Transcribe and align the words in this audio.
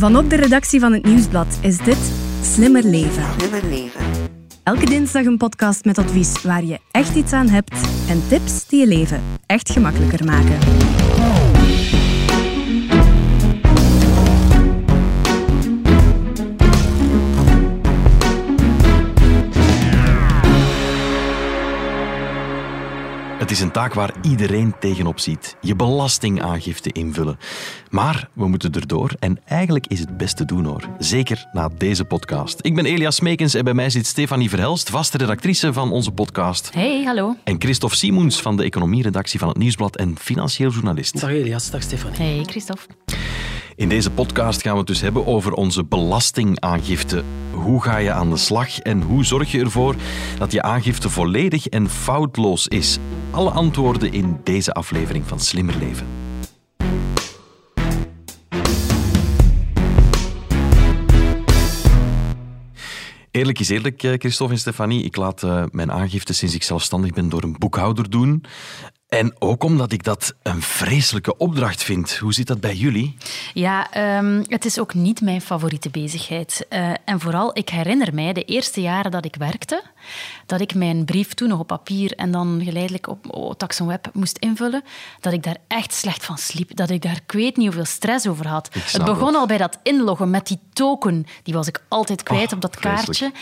Vanop 0.00 0.30
de 0.30 0.36
redactie 0.36 0.80
van 0.80 0.92
het 0.92 1.04
Nieuwsblad 1.04 1.58
is 1.60 1.78
dit 1.78 2.12
Slimmer 2.42 2.84
Leven. 2.84 3.24
Slimmer 3.38 3.64
leven. 3.64 4.00
Elke 4.62 4.84
dinsdag 4.84 5.24
een 5.24 5.36
podcast 5.36 5.84
met 5.84 5.98
advies 5.98 6.42
waar 6.42 6.64
je 6.64 6.78
echt 6.90 7.14
iets 7.16 7.32
aan 7.32 7.48
hebt 7.48 7.74
en 8.08 8.22
tips 8.28 8.66
die 8.66 8.80
je 8.80 8.86
leven 8.86 9.22
echt 9.46 9.70
gemakkelijker 9.70 10.24
maken. 10.24 10.58
Het 23.50 23.58
is 23.58 23.64
een 23.64 23.72
taak 23.72 23.94
waar 23.94 24.14
iedereen 24.22 24.74
tegenop 24.80 25.18
ziet. 25.18 25.56
Je 25.60 25.76
belastingaangifte 25.76 26.92
invullen. 26.92 27.38
Maar 27.88 28.28
we 28.32 28.48
moeten 28.48 28.72
erdoor 28.72 29.12
en 29.18 29.38
eigenlijk 29.44 29.86
is 29.86 29.98
het 30.00 30.16
best 30.16 30.36
te 30.36 30.44
doen 30.44 30.64
hoor. 30.64 30.88
Zeker 30.98 31.48
na 31.52 31.68
deze 31.78 32.04
podcast. 32.04 32.58
Ik 32.60 32.74
ben 32.74 32.84
Elias 32.84 33.16
Smekens 33.16 33.54
en 33.54 33.64
bij 33.64 33.74
mij 33.74 33.90
zit 33.90 34.06
Stefanie 34.06 34.48
Verhelst, 34.48 34.90
vaste 34.90 35.18
redactrice 35.18 35.72
van 35.72 35.92
onze 35.92 36.10
podcast. 36.10 36.74
Hey, 36.74 37.02
hallo. 37.04 37.36
En 37.44 37.60
Christophe 37.60 37.96
Simons 37.96 38.42
van 38.42 38.56
de 38.56 38.64
economieredactie 38.64 39.38
van 39.38 39.48
het 39.48 39.56
Nieuwsblad 39.56 39.96
en 39.96 40.18
financieel 40.18 40.70
journalist. 40.70 41.20
Dag 41.20 41.30
Elias, 41.30 41.70
dag 41.70 41.82
Stefanie. 41.82 42.18
Hey, 42.18 42.44
Christophe. 42.44 42.86
In 43.80 43.88
deze 43.88 44.10
podcast 44.10 44.62
gaan 44.62 44.72
we 44.72 44.78
het 44.78 44.86
dus 44.86 45.00
hebben 45.00 45.26
over 45.26 45.52
onze 45.52 45.84
belastingaangifte. 45.84 47.22
Hoe 47.52 47.82
ga 47.82 47.96
je 47.96 48.12
aan 48.12 48.30
de 48.30 48.36
slag 48.36 48.78
en 48.78 49.02
hoe 49.02 49.24
zorg 49.24 49.50
je 49.50 49.60
ervoor 49.60 49.94
dat 50.38 50.52
je 50.52 50.62
aangifte 50.62 51.10
volledig 51.10 51.66
en 51.66 51.88
foutloos 51.88 52.68
is? 52.68 52.98
Alle 53.30 53.50
antwoorden 53.50 54.12
in 54.12 54.40
deze 54.44 54.72
aflevering 54.72 55.26
van 55.26 55.40
Slimmer 55.40 55.76
Leven. 55.78 56.06
Eerlijk 63.30 63.58
is 63.58 63.68
eerlijk, 63.68 64.02
eh, 64.02 64.12
Christophe 64.18 64.52
en 64.52 64.58
Stefanie. 64.58 65.04
Ik 65.04 65.16
laat 65.16 65.42
eh, 65.42 65.64
mijn 65.70 65.92
aangifte 65.92 66.32
sinds 66.32 66.54
ik 66.54 66.62
zelfstandig 66.62 67.12
ben 67.12 67.28
door 67.28 67.42
een 67.42 67.56
boekhouder 67.58 68.10
doen. 68.10 68.44
En 69.10 69.34
ook 69.38 69.64
omdat 69.64 69.92
ik 69.92 70.04
dat 70.04 70.34
een 70.42 70.62
vreselijke 70.62 71.36
opdracht 71.36 71.82
vind. 71.82 72.16
Hoe 72.16 72.32
zit 72.32 72.46
dat 72.46 72.60
bij 72.60 72.74
jullie? 72.74 73.16
Ja, 73.54 73.90
ehm, 73.90 74.42
het 74.48 74.64
is 74.64 74.78
ook 74.78 74.94
niet 74.94 75.20
mijn 75.20 75.40
favoriete 75.40 75.90
bezigheid. 75.90 76.66
Eh, 76.68 76.90
en 77.04 77.20
vooral, 77.20 77.50
ik 77.58 77.68
herinner 77.68 78.14
mij 78.14 78.32
de 78.32 78.44
eerste 78.44 78.80
jaren 78.80 79.10
dat 79.10 79.24
ik 79.24 79.34
werkte, 79.36 79.82
dat 80.46 80.60
ik 80.60 80.74
mijn 80.74 81.04
brief 81.04 81.34
toen 81.34 81.48
nog 81.48 81.58
op 81.58 81.66
papier 81.66 82.12
en 82.14 82.30
dan 82.30 82.60
geleidelijk 82.64 83.08
op 83.08 83.34
oh, 83.34 83.52
Taxon 83.54 83.86
Web 83.86 84.10
moest 84.12 84.38
invullen, 84.38 84.82
dat 85.20 85.32
ik 85.32 85.42
daar 85.42 85.56
echt 85.68 85.92
slecht 85.92 86.24
van 86.24 86.38
sliep. 86.38 86.76
Dat 86.76 86.90
ik 86.90 87.02
daar, 87.02 87.20
ik 87.26 87.32
weet 87.32 87.56
niet 87.56 87.66
hoeveel 87.66 87.84
stress 87.84 88.26
over 88.26 88.48
had. 88.48 88.68
Het 88.92 89.04
begon 89.04 89.34
al 89.34 89.46
bij 89.46 89.58
dat 89.58 89.78
inloggen 89.82 90.30
met 90.30 90.46
die 90.46 90.58
token. 90.72 91.26
Die 91.42 91.54
was 91.54 91.66
ik 91.66 91.82
altijd 91.88 92.22
kwijt 92.22 92.48
Oh, 92.48 92.52
op 92.54 92.60
dat 92.60 92.76
vreselijk. 92.76 93.18
kaartje. 93.18 93.32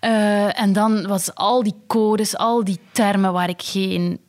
Eh, 0.00 0.60
en 0.60 0.72
dan 0.72 1.06
was 1.06 1.34
al 1.34 1.62
die 1.62 1.76
codes, 1.86 2.36
al 2.36 2.64
die 2.64 2.80
termen 2.92 3.32
waar 3.32 3.48
ik 3.48 3.62
geen 3.62 4.20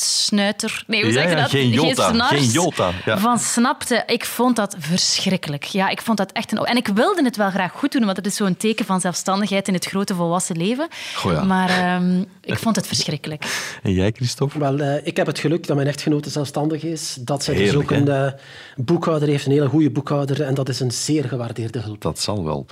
snuiter... 0.00 0.82
Nee, 0.86 1.02
hoe 1.02 1.12
Ja, 1.12 1.20
zeg 1.20 1.30
je 1.30 1.36
ja, 1.36 1.42
dat? 1.42 1.50
geen 1.50 1.68
jota, 1.68 2.12
snars 2.12 2.30
geen 2.30 2.50
jota, 2.50 2.90
ja. 3.04 3.18
Van 3.18 3.38
snapte. 3.38 4.02
Ik 4.06 4.24
vond 4.24 4.56
dat 4.56 4.76
verschrikkelijk. 4.78 5.64
Ja, 5.64 5.88
ik 5.88 6.02
vond 6.02 6.18
dat 6.18 6.32
echt 6.32 6.52
een... 6.52 6.58
En 6.58 6.76
ik 6.76 6.86
wilde 6.86 7.24
het 7.24 7.36
wel 7.36 7.50
graag 7.50 7.72
goed 7.72 7.92
doen, 7.92 8.04
want 8.04 8.16
het 8.16 8.26
is 8.26 8.36
zo'n 8.36 8.56
teken 8.56 8.84
van 8.84 9.00
zelfstandigheid 9.00 9.68
in 9.68 9.74
het 9.74 9.84
grote 9.84 10.14
volwassen 10.14 10.56
leven. 10.56 10.88
Goh, 11.14 11.32
ja. 11.32 11.44
Maar 11.44 11.70
ehm, 11.70 12.22
ik 12.42 12.58
vond 12.58 12.76
het 12.76 12.86
verschrikkelijk. 12.86 13.46
En 13.82 13.92
jij, 13.92 14.12
Christophe? 14.16 14.58
Wel, 14.58 14.78
eh, 14.78 15.06
ik 15.06 15.16
heb 15.16 15.26
het 15.26 15.38
geluk 15.38 15.66
dat 15.66 15.76
mijn 15.76 15.88
echtgenote 15.88 16.30
zelfstandig 16.30 16.82
is, 16.82 17.16
dat 17.20 17.44
zij 17.44 17.54
dus 17.54 17.74
ook 17.74 17.90
een 17.90 18.08
eh, 18.08 18.32
boekhouder 18.76 19.28
heeft, 19.28 19.46
een 19.46 19.52
hele 19.52 19.68
goede 19.68 19.90
boekhouder, 19.90 20.42
en 20.42 20.54
dat 20.54 20.68
is 20.68 20.80
een 20.80 20.90
zeer 20.90 21.24
gewaardeerde 21.24 21.78
hulp. 21.78 22.02
Dat 22.02 22.20
zal 22.20 22.44
wel. 22.44 22.66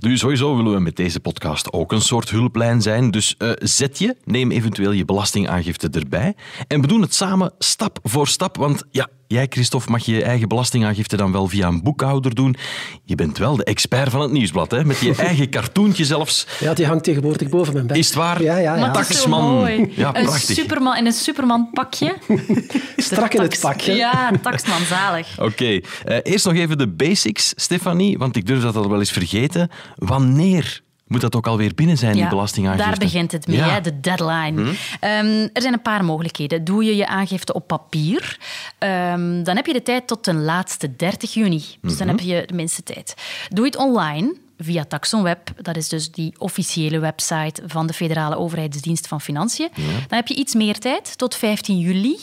Nu, 0.00 0.16
sowieso 0.18 0.56
willen 0.56 0.72
we 0.72 0.80
met 0.80 0.96
deze 0.96 1.20
podcast 1.20 1.72
ook 1.72 1.92
een 1.92 2.00
soort 2.00 2.30
hulplijn 2.30 2.82
zijn. 2.82 3.10
Dus 3.10 3.34
eh, 3.38 3.50
zet 3.58 3.98
je, 3.98 4.16
neem 4.24 4.50
eventueel 4.50 4.90
je 4.90 5.04
belastingaangifte 5.04 5.88
erbij. 5.90 6.34
En 6.68 6.80
we 6.80 6.86
doen 6.86 7.00
het 7.00 7.14
samen 7.14 7.52
stap 7.58 7.98
voor 8.02 8.28
stap. 8.28 8.56
Want 8.56 8.82
ja, 8.90 9.08
jij, 9.26 9.46
Christophe, 9.48 9.90
mag 9.90 10.04
je 10.04 10.22
eigen 10.22 10.48
belastingaangifte 10.48 11.16
dan 11.16 11.32
wel 11.32 11.48
via 11.48 11.68
een 11.68 11.82
boekhouder 11.82 12.34
doen. 12.34 12.56
Je 13.04 13.14
bent 13.14 13.38
wel 13.38 13.56
de 13.56 13.64
expert 13.64 14.10
van 14.10 14.20
het 14.20 14.30
nieuwsblad, 14.30 14.70
hè? 14.70 14.84
met 14.84 14.98
je 14.98 15.14
eigen 15.28 15.50
cartoontje 15.50 16.04
zelfs. 16.04 16.46
Ja, 16.60 16.74
die 16.74 16.86
hangt 16.86 17.04
tegenwoordig 17.04 17.48
boven 17.48 17.72
mijn 17.72 17.86
bed. 17.86 17.96
Is 17.96 18.06
het 18.06 18.14
waar? 18.14 18.42
Ja, 18.42 18.56
ja, 18.56 18.76
ja. 18.76 18.90
Taxman. 18.90 19.54
mooi. 19.54 19.92
Ja, 19.96 20.16
een 20.16 20.24
prachtig. 20.24 20.56
superman 20.56 20.96
in 20.96 21.06
een 21.06 21.12
superman-pakje. 21.12 22.16
Strak 22.96 23.34
in 23.34 23.40
het 23.40 23.58
pakje. 23.60 23.94
Ja, 23.94 24.30
taxman, 24.42 24.84
zalig. 24.84 25.38
Oké, 25.48 25.80
eh, 26.04 26.18
eerst 26.22 26.44
nog 26.44 26.54
even 26.54 26.78
de 26.78 26.88
basics, 26.88 27.52
Stefanie, 27.56 28.18
want 28.18 28.36
ik 28.36 28.46
durf 28.46 28.62
dat 28.62 28.76
al 28.76 28.88
wel 28.88 28.98
eens 28.98 29.12
vergeten. 29.12 29.70
Wanneer 29.96 30.82
moet 31.12 31.20
dat 31.20 31.36
ook 31.36 31.46
alweer 31.46 31.74
binnen 31.74 31.98
zijn, 31.98 32.12
die 32.14 32.28
belastingaangifte? 32.28 32.88
Daar 32.88 32.98
begint 32.98 33.32
het 33.32 33.46
mee, 33.46 33.56
Ja. 33.56 33.68
hè, 33.68 33.80
de 33.80 34.00
deadline. 34.00 34.72
Ehm, 35.00 35.48
er 35.52 35.60
zijn 35.62 35.72
een 35.72 35.82
paar 35.82 36.04
mogelijkheden. 36.04 36.64
Doe 36.64 36.84
je 36.84 36.96
je 36.96 37.06
aangifte 37.06 37.52
op 37.52 37.66
papier, 37.66 38.38
ehm, 38.78 39.42
dan 39.42 39.56
heb 39.56 39.66
je 39.66 39.72
de 39.72 39.82
tijd 39.82 40.06
tot 40.06 40.22
ten 40.22 40.42
laatste 40.44 40.96
30 40.96 41.34
juni. 41.34 41.64
Dus 41.80 41.96
dan 41.96 42.08
heb 42.08 42.20
je 42.20 42.42
de 42.46 42.54
minste 42.54 42.82
tijd. 42.82 43.14
Doe 43.48 43.64
je 43.64 43.70
het 43.70 43.80
online 43.80 44.36
via 44.58 44.84
Taxon 44.84 45.22
Web, 45.22 45.50
dat 45.62 45.76
is 45.76 45.88
dus 45.88 46.10
die 46.10 46.34
officiële 46.38 46.98
website 46.98 47.62
van 47.66 47.86
de 47.86 47.92
Federale 47.92 48.36
Overheidsdienst 48.38 49.06
van 49.06 49.20
Financiën, 49.20 49.68
dan 50.08 50.18
heb 50.18 50.28
je 50.28 50.34
iets 50.34 50.54
meer 50.54 50.78
tijd, 50.78 51.18
tot 51.18 51.34
15 51.34 51.78
juli. 51.78 52.16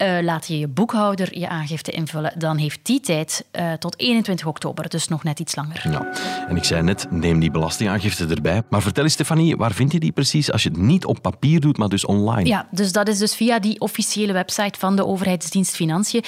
Eh, 0.00 0.18
laat 0.22 0.46
je 0.46 0.58
je 0.58 0.68
boekhouder 0.68 1.38
je 1.38 1.48
aangifte 1.48 1.90
invullen, 1.90 2.32
dan 2.38 2.56
heeft 2.56 2.80
die 2.82 3.00
tijd 3.00 3.44
eh, 3.50 3.72
tot 3.72 3.98
21 3.98 4.46
oktober, 4.46 4.88
dus 4.88 5.08
nog 5.08 5.24
net 5.24 5.40
iets 5.40 5.56
langer. 5.56 5.88
Ja, 5.90 6.08
en 6.48 6.56
ik 6.56 6.64
zei 6.64 6.82
net, 6.82 7.06
neem 7.10 7.40
die 7.40 7.50
belastingaangifte 7.50 8.26
erbij. 8.26 8.62
Maar 8.68 8.82
vertel 8.82 9.02
eens, 9.04 9.12
Stefanie, 9.12 9.56
waar 9.56 9.72
vind 9.72 9.92
je 9.92 10.00
die 10.00 10.12
precies 10.12 10.52
als 10.52 10.62
je 10.62 10.68
het 10.68 10.78
niet 10.78 11.04
op 11.04 11.22
papier 11.22 11.60
doet, 11.60 11.78
maar 11.78 11.88
dus 11.88 12.04
online? 12.04 12.48
Ja, 12.48 12.68
dus 12.70 12.92
dat 12.92 13.08
is 13.08 13.18
dus 13.18 13.34
via 13.34 13.58
die 13.58 13.80
officiële 13.80 14.32
website 14.32 14.78
van 14.78 14.96
de 14.96 15.06
overheidsdienst 15.06 15.76
Financiën, 15.76 16.24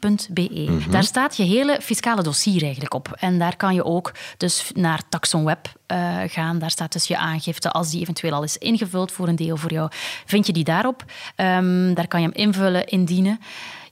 maaieminfin.be. 0.00 0.90
Daar 0.90 1.04
staat 1.04 1.36
je 1.36 1.42
hele 1.42 1.78
fiscale 1.82 2.22
dossier 2.22 2.62
eigenlijk 2.62 2.94
op. 2.94 3.16
En 3.18 3.38
daar 3.38 3.56
kan 3.56 3.74
je 3.74 3.84
ook 3.84 4.12
dus 4.36 4.70
naar 4.74 5.02
Taxon 5.08 5.44
Web 5.44 5.72
eh, 5.86 6.18
gaan. 6.26 6.58
Daar 6.58 6.70
staat 6.70 6.92
dus 6.92 7.06
je 7.06 7.16
aangifte, 7.16 7.70
als 7.70 7.90
die 7.90 8.00
eventueel 8.00 8.32
al 8.32 8.42
is 8.42 8.58
ingevuld 8.58 9.12
voor 9.12 9.28
een 9.28 9.36
deel 9.36 9.56
voor 9.56 9.72
jou, 9.72 9.90
vind 10.24 10.46
je 10.46 10.52
die 10.52 10.64
daarop. 10.64 11.04
Ehm, 11.36 11.94
daar 11.94 12.08
kan 12.08 12.20
je 12.20 12.26
hem 12.26 12.36
invullen, 12.36 12.86
indienen. 12.86 13.40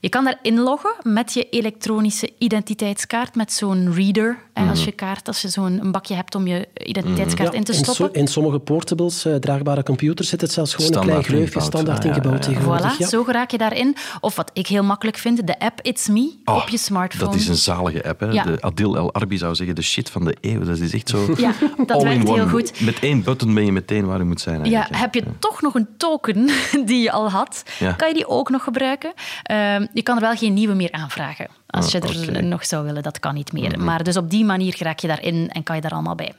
Je 0.05 0.11
kan 0.11 0.23
daar 0.23 0.39
inloggen 0.41 0.93
met 1.03 1.33
je 1.33 1.49
elektronische 1.49 2.29
identiteitskaart, 2.37 3.35
met 3.35 3.53
zo'n 3.53 3.93
reader. 3.93 4.37
En 4.53 4.69
als 4.69 4.83
je 4.83 4.91
kaart, 4.91 5.27
als 5.27 5.41
je 5.41 5.47
zo'n 5.49 5.79
een 5.81 5.91
bakje 5.91 6.15
hebt 6.15 6.35
om 6.35 6.47
je 6.47 6.67
identiteitskaart 6.83 7.53
in 7.53 7.63
te 7.63 7.71
in, 7.73 7.83
so- 7.85 7.93
stoppen. 7.93 8.19
in 8.19 8.27
sommige 8.27 8.59
portables, 8.59 9.25
eh, 9.25 9.35
draagbare 9.35 9.83
computers, 9.83 10.29
zit 10.29 10.41
het 10.41 10.51
zelfs 10.51 10.73
gewoon 10.73 10.93
een 10.95 11.01
klein 11.01 11.23
gleufje 11.23 11.39
ingebouwd. 11.45 11.65
standaard 11.65 11.97
Ah, 11.97 12.03
ja, 12.03 12.09
ingebouwd 12.09 12.43
ja, 12.43 12.49
ja. 12.49 12.55
tegenwoordig. 12.55 12.95
Voilà, 12.95 12.97
ja. 12.97 13.07
zo 13.07 13.23
geraak 13.23 13.51
je 13.51 13.57
daarin. 13.57 13.95
Of 14.21 14.35
wat 14.35 14.49
ik 14.53 14.67
heel 14.67 14.83
makkelijk 14.83 15.17
vind, 15.17 15.47
de 15.47 15.59
app 15.59 15.79
It's 15.81 16.07
Me 16.07 16.33
Oh, 16.45 16.55
op 16.55 16.67
je 16.69 16.77
smartphone. 16.77 17.31
Dat 17.31 17.39
is 17.39 17.47
een 17.47 17.55
zalige 17.55 18.03
app. 18.07 18.19
Hè? 18.19 18.29
Ja. 18.29 18.43
De 18.43 18.61
Adil 18.61 18.95
El 18.95 19.13
Arbi 19.13 19.37
zou 19.37 19.55
zeggen, 19.55 19.75
de 19.75 19.81
shit 19.81 20.09
van 20.09 20.25
de 20.25 20.35
eeuw. 20.41 20.63
Dat 20.63 20.79
is 20.79 20.93
echt 20.93 21.09
zo... 21.09 21.25
Ja, 21.37 21.53
dat 21.77 21.91
all 21.91 21.97
in 21.99 22.05
werkt 22.05 22.23
heel 22.23 22.33
one. 22.33 22.49
goed. 22.49 22.81
Met 22.81 22.99
één 22.99 23.23
button 23.23 23.53
ben 23.53 23.65
je 23.65 23.71
meteen 23.71 24.05
waar 24.05 24.17
je 24.17 24.23
moet 24.23 24.41
zijn. 24.41 24.65
Ja, 24.65 24.71
eigenlijk, 24.71 25.01
heb 25.01 25.13
je 25.13 25.23
toch 25.39 25.61
nog 25.61 25.75
een 25.75 25.87
token 25.97 26.49
die 26.85 27.01
je 27.01 27.11
al 27.11 27.29
had, 27.29 27.63
Ja. 27.79 27.91
kan 27.91 28.07
je 28.07 28.13
die 28.13 28.27
ook 28.27 28.49
nog 28.49 28.63
gebruiken. 28.63 29.13
Ehm, 29.43 29.85
je 29.95 30.03
kan 30.03 30.15
er 30.15 30.21
wel 30.21 30.35
geen 30.35 30.53
nieuwe 30.53 30.73
meer 30.73 30.91
aanvragen. 30.91 31.47
Als 31.67 31.95
Ah, 31.95 32.01
je 32.01 32.31
er 32.31 32.43
nog 32.43 32.65
zou 32.65 32.85
willen, 32.85 33.03
dat 33.03 33.19
kan 33.19 33.33
niet 33.33 33.53
meer. 33.53 33.79
Maar 33.79 34.03
dus 34.03 34.17
op 34.17 34.29
die 34.29 34.45
manier 34.45 34.75
raak 34.79 34.99
je 34.99 35.07
daarin 35.07 35.49
en 35.49 35.63
kan 35.63 35.75
je 35.75 35.81
daar 35.81 35.91
allemaal 35.91 36.15
bij. 36.15 36.33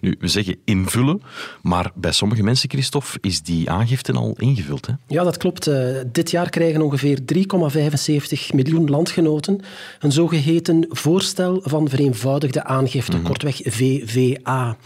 Nu, 0.00 0.16
we 0.18 0.28
zeggen 0.28 0.56
invullen, 0.64 1.22
maar 1.62 1.90
bij 1.94 2.12
sommige 2.12 2.42
mensen, 2.42 2.70
Christophe, 2.70 3.18
is 3.20 3.42
die 3.42 3.70
aangifte 3.70 4.12
al 4.12 4.34
ingevuld. 4.38 4.86
Hè? 4.86 4.92
Ja, 5.06 5.22
dat 5.24 5.36
klopt. 5.36 5.66
Eh, 5.66 5.86
dit 6.12 6.30
jaar 6.30 6.50
krijgen 6.50 6.82
ongeveer 6.82 7.24
3,75 7.24 8.52
miljoen 8.54 8.90
landgenoten 8.90 9.60
een 10.00 10.12
zogeheten 10.12 10.86
voorstel 10.88 11.60
van 11.64 11.88
vereenvoudigde 11.88 12.64
aangifte, 12.64 13.20
kortweg 13.20 13.60
VVA. 13.64 14.76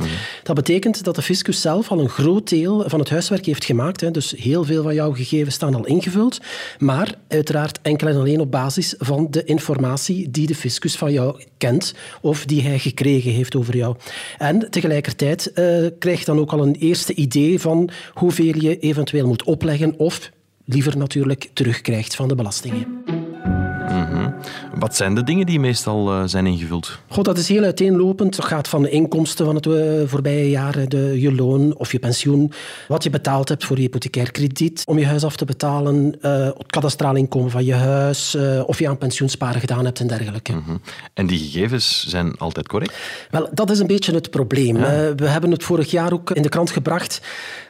Dat 0.42 0.54
betekent 0.56 1.04
dat 1.04 1.14
de 1.14 1.22
fiscus 1.22 1.60
zelf 1.60 1.90
al 1.90 2.00
een 2.00 2.08
groot 2.08 2.48
deel 2.48 2.84
van 2.86 2.98
het 2.98 3.10
huiswerk 3.10 3.46
heeft 3.46 3.64
gemaakt. 3.64 4.00
Hè. 4.00 4.10
Dus 4.10 4.34
heel 4.36 4.64
veel 4.64 4.82
van 4.82 4.94
jouw 4.94 5.12
gegevens 5.12 5.54
staan 5.54 5.74
al 5.74 5.86
ingevuld, 5.86 6.38
maar 6.78 7.14
uiteraard 7.28 7.78
enkel 7.82 8.08
en 8.08 8.16
alleen 8.16 8.40
op 8.40 8.50
basis 8.50 8.94
van 8.98 9.26
de 9.30 9.44
informatie 9.58 10.30
die 10.30 10.46
de 10.46 10.54
fiscus 10.54 10.96
van 10.96 11.12
jou 11.12 11.42
kent 11.58 11.94
of 12.20 12.44
die 12.44 12.62
hij 12.62 12.78
gekregen 12.78 13.32
heeft 13.32 13.56
over 13.56 13.76
jou. 13.76 13.96
En 14.38 14.70
tegelijkertijd 14.70 15.52
eh, 15.52 15.64
krijg 15.98 16.18
je 16.18 16.24
dan 16.24 16.38
ook 16.38 16.52
al 16.52 16.62
een 16.62 16.76
eerste 16.78 17.14
idee 17.14 17.60
van 17.60 17.90
hoeveel 18.12 18.54
je 18.60 18.78
eventueel 18.78 19.26
moet 19.26 19.42
opleggen 19.42 19.98
of 19.98 20.30
liever 20.64 20.96
natuurlijk 20.96 21.50
terugkrijgt 21.52 22.14
van 22.14 22.28
de 22.28 22.34
belastingen. 22.34 22.86
Wat 24.74 24.96
zijn 24.96 25.14
de 25.14 25.24
dingen 25.24 25.46
die 25.46 25.60
meestal 25.60 26.12
uh, 26.12 26.22
zijn 26.26 26.46
ingevuld? 26.46 26.98
Goh, 27.08 27.24
dat 27.24 27.38
is 27.38 27.48
heel 27.48 27.62
uiteenlopend. 27.62 28.36
Dat 28.36 28.44
gaat 28.44 28.68
van 28.68 28.82
de 28.82 28.90
inkomsten 28.90 29.44
van 29.44 29.54
het 29.54 29.66
uh, 29.66 30.02
voorbije 30.06 30.50
jaar, 30.50 30.88
de, 30.88 31.20
je 31.20 31.34
loon 31.34 31.76
of 31.76 31.92
je 31.92 31.98
pensioen, 31.98 32.52
wat 32.88 33.02
je 33.02 33.10
betaald 33.10 33.48
hebt 33.48 33.64
voor 33.64 33.76
je 33.76 33.82
hypothecair 33.82 34.30
krediet 34.30 34.82
om 34.86 34.98
je 34.98 35.06
huis 35.06 35.24
af 35.24 35.36
te 35.36 35.44
betalen, 35.44 36.14
uh, 36.22 36.44
het 36.44 36.66
kadastraal 36.66 37.14
inkomen 37.14 37.50
van 37.50 37.64
je 37.64 37.74
huis, 37.74 38.36
of 38.66 38.78
je 38.78 38.88
aan 38.88 38.98
pensioensparen 38.98 39.60
gedaan 39.60 39.84
hebt 39.84 40.00
en 40.00 40.06
dergelijke. 40.06 40.52
Mhm. 40.52 40.76
En 41.14 41.26
die 41.26 41.38
gegevens 41.38 42.06
zijn 42.08 42.36
altijd 42.36 42.68
correct? 42.68 42.94
Wel, 43.30 43.48
dat 43.52 43.70
is 43.70 43.78
een 43.78 43.86
beetje 43.86 44.14
het 44.14 44.30
probleem. 44.30 44.76
Ja. 44.76 45.14
we 45.14 45.28
hebben 45.28 45.50
het 45.50 45.64
vorig 45.64 45.90
jaar 45.90 46.12
ook 46.12 46.30
in 46.30 46.42
de 46.42 46.48
krant 46.48 46.70
gebracht. 46.70 47.20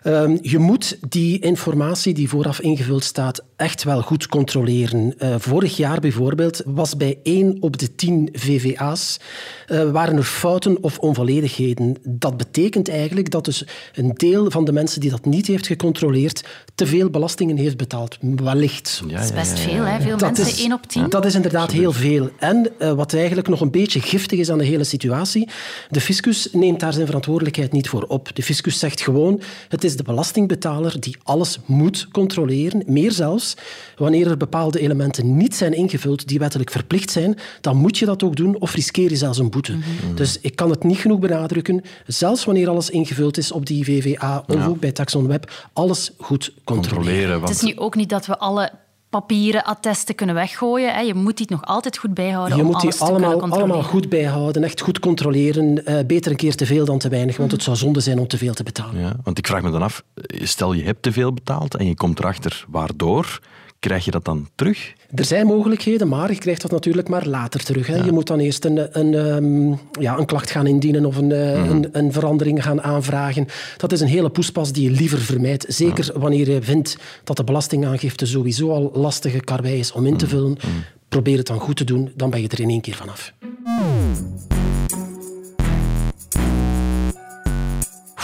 Ehm, 0.02 0.36
je 0.42 0.58
moet 0.58 0.98
die 1.08 1.38
informatie 1.38 2.14
die 2.14 2.28
vooraf 2.28 2.60
ingevuld 2.60 3.04
staat 3.04 3.44
echt 3.56 3.84
wel 3.84 4.02
goed 4.02 4.26
controleren. 4.26 5.14
vorig 5.38 5.76
jaar 5.76 6.00
bijvoorbeeld 6.00 6.57
was 6.66 6.96
bij 6.96 7.18
1 7.22 7.56
op 7.60 7.78
de 7.78 7.94
10 7.94 8.28
VVA's 8.32 9.18
uh, 9.66 9.90
waren 9.90 10.16
er 10.16 10.22
fouten 10.22 10.82
of 10.82 10.98
onvolledigheden. 10.98 11.96
Dat 12.02 12.36
betekent 12.36 12.88
eigenlijk 12.88 13.30
dat 13.30 13.44
dus 13.44 13.66
een 13.94 14.12
deel 14.14 14.50
van 14.50 14.64
de 14.64 14.72
mensen 14.72 15.00
die 15.00 15.10
dat 15.10 15.24
niet 15.24 15.46
heeft 15.46 15.66
gecontroleerd 15.66 16.44
te 16.74 16.86
veel 16.86 17.10
belastingen 17.10 17.56
heeft 17.56 17.76
betaald. 17.76 18.18
Wellicht. 18.20 19.02
Ja, 19.06 19.14
dat 19.14 19.24
is 19.24 19.32
best 19.32 19.58
veel, 19.58 19.84
hè? 19.84 20.00
Veel 20.00 20.16
dat 20.16 20.36
mensen, 20.36 20.46
is, 20.46 20.62
1 20.62 20.72
op 20.72 20.86
10. 20.86 21.08
Dat 21.08 21.24
is 21.24 21.34
inderdaad 21.34 21.72
heel 21.72 21.92
veel. 21.92 22.30
En 22.38 22.68
uh, 22.78 22.92
wat 22.92 23.14
eigenlijk 23.14 23.48
nog 23.48 23.60
een 23.60 23.70
beetje 23.70 24.00
giftig 24.00 24.38
is 24.38 24.50
aan 24.50 24.58
de 24.58 24.64
hele 24.64 24.84
situatie, 24.84 25.48
de 25.90 26.00
fiscus 26.00 26.48
neemt 26.52 26.80
daar 26.80 26.92
zijn 26.92 27.06
verantwoordelijkheid 27.06 27.72
niet 27.72 27.88
voor 27.88 28.02
op. 28.02 28.36
De 28.36 28.42
fiscus 28.42 28.78
zegt 28.78 29.00
gewoon, 29.00 29.40
het 29.68 29.84
is 29.84 29.96
de 29.96 30.02
belastingbetaler 30.02 31.00
die 31.00 31.16
alles 31.22 31.58
moet 31.66 32.08
controleren. 32.12 32.82
Meer 32.86 33.12
zelfs, 33.12 33.56
wanneer 33.96 34.26
er 34.26 34.36
bepaalde 34.36 34.80
elementen 34.80 35.36
niet 35.36 35.54
zijn 35.54 35.72
ingevuld 35.72 36.28
die 36.28 36.38
wettelijk 36.48 36.70
verplicht 36.70 37.10
zijn, 37.10 37.38
dan 37.60 37.76
moet 37.76 37.98
je 37.98 38.06
dat 38.06 38.22
ook 38.22 38.36
doen 38.36 38.56
of 38.58 38.74
riskeer 38.74 39.10
je 39.10 39.16
zelfs 39.16 39.38
een 39.38 39.50
boete. 39.50 39.72
Mhm. 39.72 40.14
Dus 40.14 40.40
ik 40.40 40.56
kan 40.56 40.70
het 40.70 40.84
niet 40.84 40.98
genoeg 40.98 41.18
benadrukken. 41.18 41.82
Zelfs 42.06 42.44
wanneer 42.44 42.68
alles 42.68 42.90
ingevuld 42.90 43.36
is 43.36 43.52
op 43.52 43.66
die 43.66 43.84
VVA 43.84 44.44
of 44.46 44.66
ook 44.66 44.80
bij 44.80 44.92
Taxon 44.92 45.26
Web, 45.26 45.68
alles 45.72 46.12
goed 46.18 46.52
controleren. 46.64 47.04
controleren 47.04 47.40
Het 47.40 47.50
is 47.50 47.62
nu 47.62 47.76
ook 47.76 47.94
niet 47.94 48.08
dat 48.08 48.26
we 48.26 48.38
alle 48.38 48.70
papieren 49.10 49.64
attesten 49.64 50.14
kunnen 50.14 50.34
weggooien. 50.34 50.94
Hè. 50.94 51.00
Je 51.00 51.14
moet 51.14 51.36
die 51.36 51.46
nog 51.50 51.64
altijd 51.64 51.98
goed 51.98 52.14
bijhouden 52.14 52.56
je 52.56 52.62
om 52.62 52.70
moet 52.70 52.80
die 52.80 52.94
allemaal, 52.94 53.40
allemaal 53.40 53.82
goed 53.82 54.08
bijhouden, 54.08 54.64
echt 54.64 54.80
goed 54.80 54.98
controleren. 54.98 55.90
Uh, 55.90 55.98
beter 56.06 56.30
een 56.30 56.36
keer 56.36 56.54
te 56.54 56.66
veel 56.66 56.84
dan 56.84 56.98
te 56.98 57.08
weinig, 57.08 57.36
want 57.36 57.52
het 57.52 57.62
zou 57.62 57.76
zonde 57.76 58.00
zijn 58.00 58.18
om 58.18 58.28
te 58.28 58.38
veel 58.38 58.54
te 58.54 58.62
betalen. 58.62 59.00
Ja, 59.00 59.16
want 59.22 59.38
ik 59.38 59.46
vraag 59.46 59.62
me 59.62 59.70
dan 59.70 59.82
af, 59.82 60.02
stel 60.28 60.72
je 60.72 60.84
hebt 60.84 61.02
te 61.02 61.12
veel 61.12 61.32
betaald 61.32 61.74
en 61.74 61.86
je 61.86 61.94
komt 61.94 62.18
erachter 62.18 62.64
waardoor 62.68 63.40
Krijg 63.80 64.04
je 64.04 64.10
dat 64.10 64.24
dan 64.24 64.48
terug? 64.54 64.92
Er 65.14 65.24
zijn 65.24 65.46
mogelijkheden, 65.46 66.08
maar 66.08 66.30
je 66.32 66.38
krijgt 66.38 66.62
dat 66.62 66.70
natuurlijk 66.70 67.08
maar 67.08 67.26
later 67.26 67.64
terug. 67.64 67.86
Hè. 67.86 67.96
Je 67.96 68.12
moet 68.12 68.26
dan 68.26 68.38
eerst 68.38 68.64
een, 68.64 68.98
een, 68.98 69.14
um, 69.14 69.78
ja, 70.00 70.18
een 70.18 70.26
klacht 70.26 70.50
gaan 70.50 70.66
indienen 70.66 71.04
of 71.04 71.16
een, 71.16 71.30
uh, 71.30 71.62
mm. 71.62 71.70
een, 71.70 71.88
een, 71.92 72.12
verandering 72.12 72.62
gaan 72.62 72.82
aanvragen. 72.82 73.46
Dat 73.76 73.92
is 73.92 74.00
een 74.00 74.08
hele 74.08 74.30
poespas 74.30 74.72
die 74.72 74.90
je 74.90 74.96
liever 74.96 75.18
vermijdt. 75.18 75.64
Zeker 75.68 76.10
wanneer 76.18 76.50
je 76.50 76.62
vindt 76.62 76.98
dat 77.24 77.36
de 77.36 77.44
belastingaangifte 77.44 78.26
sowieso 78.26 78.70
al 78.70 78.90
lastige 78.94 79.40
karwei 79.40 79.78
is 79.78 79.92
om 79.92 80.06
in 80.06 80.16
te 80.16 80.24
mhm. 80.24 80.34
vullen. 80.34 80.50
Mm. 80.50 80.84
Probeer 81.08 81.36
het 81.36 81.46
dan 81.46 81.60
goed 81.60 81.76
te 81.76 81.84
doen, 81.84 82.12
dan 82.16 82.30
ben 82.30 82.40
je 82.40 82.48
er 82.48 82.60
in 82.60 82.70
één 82.70 82.80
keer 82.80 82.94
vanaf. 82.94 83.32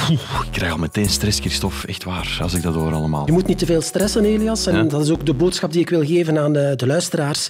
Ik 0.08 0.48
krijg 0.50 0.72
al 0.72 0.78
meteen 0.78 1.08
stress, 1.08 1.40
Christophe. 1.40 1.86
Echt 1.86 2.04
waar, 2.04 2.38
als 2.42 2.54
ik 2.54 2.62
dat 2.62 2.74
hoor 2.74 2.92
allemaal. 2.92 3.26
Je 3.26 3.32
moet 3.32 3.46
niet 3.46 3.58
te 3.58 3.66
veel 3.66 3.82
stressen, 3.82 4.24
Elias. 4.24 4.66
En 4.66 4.88
dat 4.88 5.02
is 5.02 5.10
ook 5.10 5.26
de 5.26 5.34
boodschap 5.34 5.72
die 5.72 5.80
ik 5.80 5.88
wil 5.88 6.04
geven 6.04 6.38
aan 6.38 6.52
de, 6.52 6.72
de 6.76 6.86
luisteraars. 6.86 7.48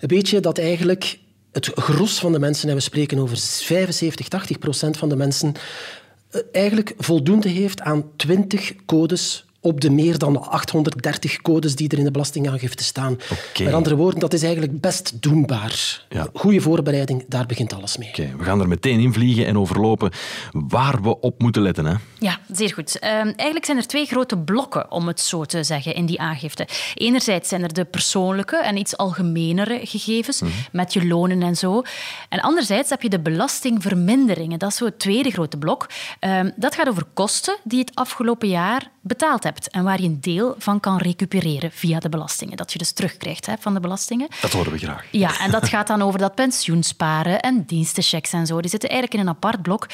Weet 0.00 0.28
je 0.28 0.40
dat 0.40 0.58
eigenlijk 0.58 1.18
het 1.52 1.70
gros 1.74 2.18
van 2.18 2.32
de 2.32 2.38
mensen, 2.38 2.68
en 2.68 2.74
we 2.74 2.80
spreken 2.80 3.18
over 3.18 3.38
75, 3.38 4.28
80 4.28 4.58
procent 4.58 4.96
van 4.96 5.08
de 5.08 5.16
mensen, 5.16 5.54
eh, 6.30 6.40
eigenlijk 6.52 6.94
voldoende 6.98 7.48
heeft 7.48 7.80
aan 7.80 8.04
20 8.16 8.72
codes 8.86 9.44
op 9.62 9.80
de 9.80 9.90
meer 9.90 10.18
dan 10.18 10.48
830 10.48 11.42
codes 11.42 11.76
die 11.76 11.88
er 11.88 11.98
in 11.98 12.04
de 12.04 12.10
belastingaangifte 12.10 12.84
staan. 12.84 13.12
Okay. 13.12 13.66
Met 13.66 13.74
andere 13.74 13.96
woorden, 13.96 14.20
dat 14.20 14.32
is 14.32 14.42
eigenlijk 14.42 14.80
best 14.80 15.22
doenbaar. 15.22 16.04
Ja. 16.08 16.26
Goede 16.32 16.60
voorbereiding, 16.60 17.24
daar 17.28 17.46
begint 17.46 17.72
alles 17.72 17.96
mee. 17.96 18.08
Okay. 18.08 18.34
We 18.36 18.44
gaan 18.44 18.60
er 18.60 18.68
meteen 18.68 19.00
in 19.00 19.12
vliegen 19.12 19.46
en 19.46 19.58
overlopen 19.58 20.10
waar 20.52 21.02
we 21.02 21.20
op 21.20 21.42
moeten 21.42 21.62
letten. 21.62 21.84
Hè? 21.86 21.94
Ja, 22.18 22.38
zeer 22.52 22.72
goed. 22.72 22.96
Uh, 23.00 23.10
eigenlijk 23.10 23.64
zijn 23.64 23.76
er 23.76 23.86
twee 23.86 24.06
grote 24.06 24.38
blokken, 24.38 24.90
om 24.90 25.06
het 25.06 25.20
zo 25.20 25.44
te 25.44 25.62
zeggen, 25.62 25.94
in 25.94 26.06
die 26.06 26.20
aangifte. 26.20 26.68
Enerzijds 26.94 27.48
zijn 27.48 27.62
er 27.62 27.72
de 27.72 27.84
persoonlijke 27.84 28.56
en 28.56 28.76
iets 28.76 28.96
algemenere 28.96 29.80
gegevens, 29.82 30.40
mm 30.40 30.50
met 30.72 30.92
je 30.92 31.06
lonen 31.06 31.42
en 31.42 31.56
zo. 31.56 31.82
En 32.28 32.40
anderzijds 32.40 32.90
heb 32.90 33.02
je 33.02 33.08
de 33.08 33.20
belastingverminderingen. 33.20 34.58
Dat 34.58 34.70
is 34.70 34.76
zo 34.76 34.84
het 34.84 34.98
tweede 34.98 35.30
grote 35.30 35.56
blok. 35.56 35.88
Uh, 36.20 36.40
dat 36.56 36.74
gaat 36.74 36.88
over 36.88 37.04
kosten 37.14 37.56
die 37.64 37.78
het 37.78 37.94
afgelopen 37.94 38.48
jaar 38.48 38.90
betaald 39.00 39.44
hebt 39.52 39.70
en 39.70 39.84
waar 39.84 40.00
je 40.00 40.08
een 40.08 40.20
deel 40.20 40.54
van 40.58 40.80
kan 40.80 40.96
recupereren 40.98 41.70
via 41.72 41.98
de 41.98 42.08
belastingen. 42.08 42.56
Dat 42.56 42.72
je 42.72 42.78
dus 42.78 42.92
terugkrijgt 42.92 43.46
hè, 43.46 43.54
van 43.60 43.74
de 43.74 43.80
belastingen. 43.80 44.28
Dat 44.40 44.52
horen 44.52 44.72
we 44.72 44.78
graag. 44.78 45.04
Ja, 45.10 45.38
en 45.38 45.50
dat 45.50 45.68
gaat 45.68 45.86
dan 45.86 46.02
over 46.02 46.18
dat 46.18 46.34
pensioensparen 46.34 47.40
en 47.40 47.64
dienstenchecks 47.66 48.32
en 48.32 48.46
zo. 48.46 48.60
Die 48.60 48.70
zitten 48.70 48.88
eigenlijk 48.88 49.20
in 49.20 49.28
een 49.28 49.34
apart 49.34 49.62
blok. 49.62 49.82
Um, 49.84 49.88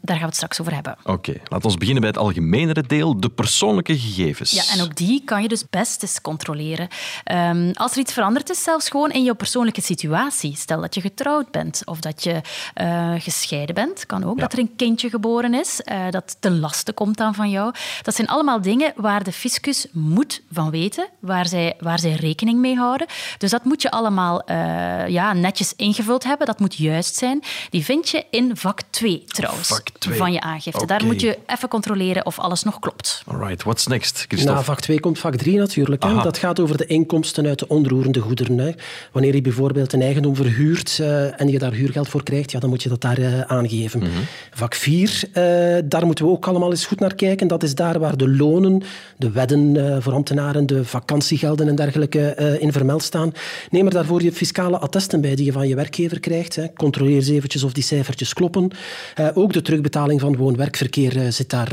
daar 0.00 0.16
gaan 0.16 0.18
we 0.18 0.24
het 0.24 0.34
straks 0.34 0.60
over 0.60 0.74
hebben. 0.74 0.96
Oké, 1.00 1.10
okay, 1.10 1.40
laten 1.44 1.70
we 1.70 1.76
beginnen 1.78 2.00
bij 2.02 2.10
het 2.10 2.18
algemenere 2.18 2.82
deel, 2.86 3.20
de 3.20 3.28
persoonlijke 3.28 3.98
gegevens. 3.98 4.50
Ja, 4.50 4.62
en 4.74 4.82
ook 4.82 4.96
die 4.96 5.22
kan 5.24 5.42
je 5.42 5.48
dus 5.48 5.64
best 5.70 6.02
eens 6.02 6.20
controleren. 6.20 6.88
Um, 7.32 7.72
als 7.74 7.92
er 7.92 7.98
iets 7.98 8.12
veranderd 8.12 8.50
is, 8.50 8.62
zelfs 8.62 8.88
gewoon 8.88 9.10
in 9.10 9.24
jouw 9.24 9.34
persoonlijke 9.34 9.80
situatie. 9.80 10.56
Stel 10.56 10.80
dat 10.80 10.94
je 10.94 11.00
getrouwd 11.00 11.50
bent 11.50 11.82
of 11.84 12.00
dat 12.00 12.22
je 12.22 12.40
uh, 12.80 13.14
gescheiden 13.18 13.74
bent. 13.74 14.06
Kan 14.06 14.24
ook 14.24 14.36
ja. 14.36 14.42
dat 14.42 14.52
er 14.52 14.58
een 14.58 14.76
kindje 14.76 15.08
geboren 15.08 15.54
is, 15.54 15.80
uh, 15.84 16.10
dat 16.10 16.36
ten 16.40 16.60
laste 16.60 16.92
komt 16.92 17.16
dan 17.16 17.34
van 17.34 17.50
jou. 17.50 17.74
Dat 18.02 18.14
zijn 18.14 18.28
allemaal 18.28 18.60
dingen 18.60 18.87
waar 18.96 19.24
de 19.24 19.32
fiscus 19.32 19.86
moet 19.92 20.42
van 20.52 20.70
weten, 20.70 21.08
waar 21.18 21.46
zij, 21.46 21.74
waar 21.80 21.98
zij 21.98 22.12
rekening 22.12 22.58
mee 22.58 22.76
houden. 22.76 23.06
Dus 23.38 23.50
dat 23.50 23.64
moet 23.64 23.82
je 23.82 23.90
allemaal 23.90 24.42
uh, 24.50 25.08
ja, 25.08 25.32
netjes 25.32 25.72
ingevuld 25.76 26.24
hebben. 26.24 26.46
Dat 26.46 26.60
moet 26.60 26.74
juist 26.74 27.14
zijn. 27.14 27.42
Die 27.70 27.84
vind 27.84 28.08
je 28.08 28.24
in 28.30 28.56
vak 28.56 28.80
2 28.90 29.24
trouwens, 29.26 29.68
vak 29.68 29.88
2. 29.98 30.16
van 30.16 30.32
je 30.32 30.40
aangifte. 30.40 30.82
Okay. 30.82 30.98
Daar 30.98 31.06
moet 31.06 31.20
je 31.20 31.38
even 31.46 31.68
controleren 31.68 32.26
of 32.26 32.38
alles 32.38 32.62
nog 32.62 32.78
klopt. 32.78 33.22
Alright, 33.26 33.62
what's 33.62 33.86
next, 33.86 34.24
Christophe? 34.28 34.54
Na 34.54 34.62
vak 34.62 34.80
2 34.80 35.00
komt 35.00 35.18
vak 35.18 35.36
3 35.36 35.56
natuurlijk. 35.56 36.02
Hè. 36.02 36.22
Dat 36.22 36.38
gaat 36.38 36.60
over 36.60 36.76
de 36.76 36.86
inkomsten 36.86 37.46
uit 37.46 37.58
de 37.58 37.68
onroerende 37.68 38.20
goederen. 38.20 38.58
Hè. 38.58 38.70
Wanneer 39.12 39.34
je 39.34 39.40
bijvoorbeeld 39.40 39.92
een 39.92 40.02
eigendom 40.02 40.36
verhuurt 40.36 40.98
uh, 41.00 41.40
en 41.40 41.48
je 41.48 41.58
daar 41.58 41.72
huurgeld 41.72 42.08
voor 42.08 42.22
krijgt, 42.22 42.50
ja, 42.50 42.58
dan 42.58 42.68
moet 42.70 42.82
je 42.82 42.88
dat 42.88 43.00
daar 43.00 43.18
uh, 43.18 43.40
aangeven. 43.40 44.00
Mm 44.00 44.06
-hmm. 44.06 44.24
Vak 44.50 44.74
4, 44.74 45.22
daar 45.84 46.06
moeten 46.06 46.24
we 46.24 46.30
ook 46.30 46.46
allemaal 46.46 46.70
eens 46.70 46.86
goed 46.86 47.00
naar 47.00 47.14
kijken. 47.14 47.48
Dat 47.48 47.62
is 47.62 47.74
daar 47.74 47.98
waar 47.98 48.16
de 48.16 48.28
lonen, 48.28 48.77
de 49.16 49.30
wedden 49.30 49.74
uh, 49.74 49.96
voor 50.00 50.12
ambtenaren, 50.12 50.66
de 50.66 50.84
vakantiegelden 50.84 51.68
en 51.68 51.74
dergelijke 51.74 52.36
uh, 52.40 52.62
in 52.62 52.72
vermeld 52.72 53.02
staan. 53.02 53.32
Neem 53.70 53.86
er 53.86 53.92
daarvoor 53.92 54.22
je 54.22 54.32
fiscale 54.32 54.78
attesten 54.78 55.20
bij 55.20 55.34
die 55.34 55.44
je 55.44 55.52
van 55.52 55.68
je 55.68 55.74
werkgever 55.74 56.20
krijgt. 56.20 56.56
Hè. 56.56 56.72
Controleer 56.72 57.14
eens 57.14 57.28
eventjes 57.28 57.62
of 57.62 57.72
die 57.72 57.82
cijfertjes 57.82 58.34
kloppen. 58.34 58.70
Uh, 59.20 59.28
ook 59.34 59.52
de 59.52 59.62
terugbetaling 59.62 60.20
van 60.20 60.36
woon-werkverkeer 60.36 61.32
zit 61.32 61.50
daar 61.50 61.72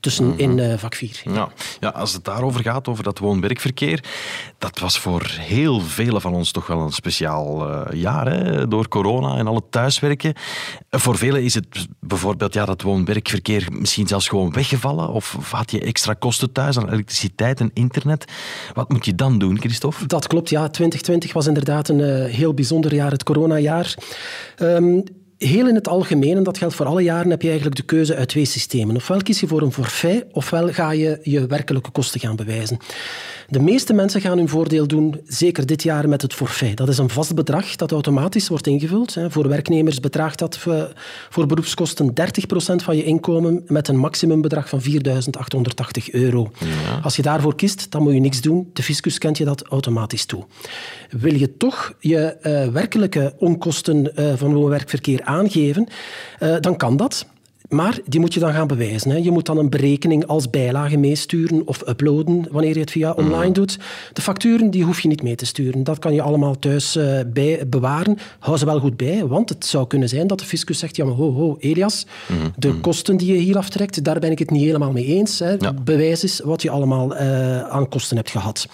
tussen 0.00 0.26
mhm. 0.26 0.38
in 0.38 0.58
uh, 0.58 0.74
vak 0.76 0.94
4. 0.94 1.22
Ja. 1.24 1.48
ja, 1.80 1.88
als 1.88 2.12
het 2.12 2.24
daarover 2.24 2.62
gaat, 2.62 2.88
over 2.88 3.04
dat 3.04 3.18
woon-werkverkeer, 3.18 4.04
dat 4.58 4.78
was 4.78 4.98
voor 4.98 5.26
heel 5.30 5.80
velen 5.80 6.20
van 6.20 6.34
ons 6.34 6.50
toch 6.50 6.66
wel 6.66 6.80
een 6.80 6.92
speciaal 6.92 7.70
uh, 7.70 8.00
jaar, 8.00 8.32
hè? 8.32 8.68
door 8.68 8.88
corona 8.88 9.36
en 9.36 9.46
al 9.46 9.54
het 9.54 9.70
thuiswerken. 9.70 10.34
Voor 10.90 11.16
velen 11.16 11.42
is 11.42 11.54
het 11.54 11.88
bijvoorbeeld 12.00 12.54
ja, 12.54 12.64
dat 12.64 12.82
woon-werkverkeer 12.82 13.68
misschien 13.72 14.06
zelfs 14.06 14.28
gewoon 14.28 14.52
weggevallen, 14.52 15.08
of, 15.08 15.34
of, 15.38 15.50
had 15.50 15.70
je 15.70 15.80
extra 15.80 16.14
kosten 16.14 16.52
thuis 16.52 16.78
aan 16.78 16.92
elektriciteit 16.92 17.60
en 17.60 17.70
internet. 17.74 18.24
Wat 18.74 18.88
moet 18.88 19.04
je 19.04 19.14
dan 19.14 19.38
doen, 19.38 19.58
Christophe? 19.58 20.06
Dat 20.06 20.26
klopt, 20.26 20.50
ja. 20.50 20.68
2020 20.68 21.32
was 21.32 21.46
inderdaad 21.46 21.88
een 21.88 21.98
uh, 21.98 22.24
heel 22.24 22.54
bijzonder 22.54 22.94
jaar, 22.94 23.10
het 23.10 23.22
coronajaar. 23.22 23.94
Um, 24.58 25.04
heel 25.46 25.68
in 25.68 25.74
het 25.74 25.88
algemeen, 25.88 26.36
en 26.36 26.42
dat 26.42 26.58
geldt 26.58 26.74
voor 26.74 26.86
alle 26.86 27.02
jaren, 27.02 27.30
heb 27.30 27.42
je 27.42 27.48
eigenlijk 27.48 27.76
de 27.76 27.82
keuze 27.82 28.16
uit 28.16 28.28
twee 28.28 28.44
systemen. 28.44 28.96
Ofwel 28.96 29.22
kies 29.22 29.40
je 29.40 29.46
voor 29.46 29.62
een 29.62 29.72
forfait, 29.72 30.24
ofwel 30.32 30.68
ga 30.68 30.90
je 30.90 31.18
je 31.22 31.46
werkelijke 31.46 31.90
kosten 31.90 32.20
gaan 32.20 32.36
bewijzen. 32.36 32.78
De 33.48 33.60
meeste 33.60 33.92
mensen 33.92 34.20
gaan 34.20 34.38
hun 34.38 34.48
voordeel 34.48 34.86
doen, 34.86 35.20
zeker 35.26 35.66
dit 35.66 35.82
jaar, 35.82 36.08
met 36.08 36.22
het 36.22 36.34
forfait. 36.34 36.76
Dat 36.76 36.88
is 36.88 36.98
een 36.98 37.10
vast 37.10 37.34
bedrag 37.34 37.76
dat 37.76 37.92
automatisch 37.92 38.48
wordt 38.48 38.66
ingevuld. 38.66 39.16
Voor 39.28 39.48
werknemers 39.48 40.00
bedraagt 40.00 40.38
dat 40.38 40.58
voor 41.30 41.46
beroepskosten 41.46 42.10
30% 42.10 42.14
van 42.76 42.96
je 42.96 43.04
inkomen 43.04 43.62
met 43.66 43.88
een 43.88 43.96
maximumbedrag 43.96 44.68
van 44.68 44.80
4.880 44.82 46.10
euro. 46.10 46.50
Ja. 46.58 47.00
Als 47.02 47.16
je 47.16 47.22
daarvoor 47.22 47.54
kiest, 47.54 47.90
dan 47.90 48.02
moet 48.02 48.12
je 48.12 48.20
niks 48.20 48.40
doen. 48.40 48.70
De 48.72 48.82
fiscus 48.82 49.18
kent 49.18 49.38
je 49.38 49.44
dat 49.44 49.62
automatisch 49.62 50.24
toe. 50.24 50.44
Wil 51.10 51.34
je 51.34 51.56
toch 51.56 51.94
je 51.98 52.36
uh, 52.42 52.72
werkelijke 52.72 53.34
onkosten 53.38 54.12
uh, 54.16 54.32
van 54.36 54.54
woonwerkverkeer 54.54 55.22
aangeven, 55.30 55.86
uh, 56.40 56.56
dan 56.60 56.76
kan 56.76 56.96
dat. 56.96 57.26
Maar 57.70 57.98
die 58.06 58.20
moet 58.20 58.34
je 58.34 58.40
dan 58.40 58.52
gaan 58.52 58.66
bewijzen. 58.66 59.10
Hè. 59.10 59.16
Je 59.16 59.30
moet 59.30 59.46
dan 59.46 59.58
een 59.58 59.70
berekening 59.70 60.26
als 60.26 60.50
bijlage 60.50 60.96
meesturen 60.96 61.66
of 61.66 61.88
uploaden 61.88 62.46
wanneer 62.50 62.74
je 62.74 62.80
het 62.80 62.90
via 62.90 63.12
online 63.12 63.52
doet. 63.52 63.78
De 64.12 64.22
facturen 64.22 64.70
die 64.70 64.84
hoef 64.84 65.00
je 65.00 65.08
niet 65.08 65.22
mee 65.22 65.34
te 65.34 65.46
sturen. 65.46 65.84
Dat 65.84 65.98
kan 65.98 66.14
je 66.14 66.22
allemaal 66.22 66.58
thuis 66.58 66.96
uh, 66.96 67.20
bij 67.26 67.68
bewaren. 67.68 68.18
Hou 68.38 68.58
ze 68.58 68.64
wel 68.64 68.80
goed 68.80 68.96
bij, 68.96 69.26
want 69.26 69.48
het 69.48 69.66
zou 69.66 69.86
kunnen 69.86 70.08
zijn 70.08 70.26
dat 70.26 70.38
de 70.38 70.44
fiscus 70.44 70.78
zegt 70.78 70.96
ja, 70.96 71.04
maar 71.04 71.14
ho, 71.14 71.32
ho, 71.32 71.56
Elias, 71.60 72.06
de 72.56 72.74
kosten 72.74 73.16
die 73.16 73.32
je 73.32 73.38
hier 73.38 73.56
aftrekt, 73.56 74.04
daar 74.04 74.18
ben 74.18 74.30
ik 74.30 74.38
het 74.38 74.50
niet 74.50 74.64
helemaal 74.64 74.92
mee 74.92 75.06
eens. 75.06 75.38
Hè. 75.38 75.56
Bewijs 75.82 76.24
is 76.24 76.40
wat 76.44 76.62
je 76.62 76.70
allemaal 76.70 77.14
uh, 77.14 77.60
aan 77.62 77.88
kosten 77.88 78.16
hebt 78.16 78.30
gehad. 78.30 78.66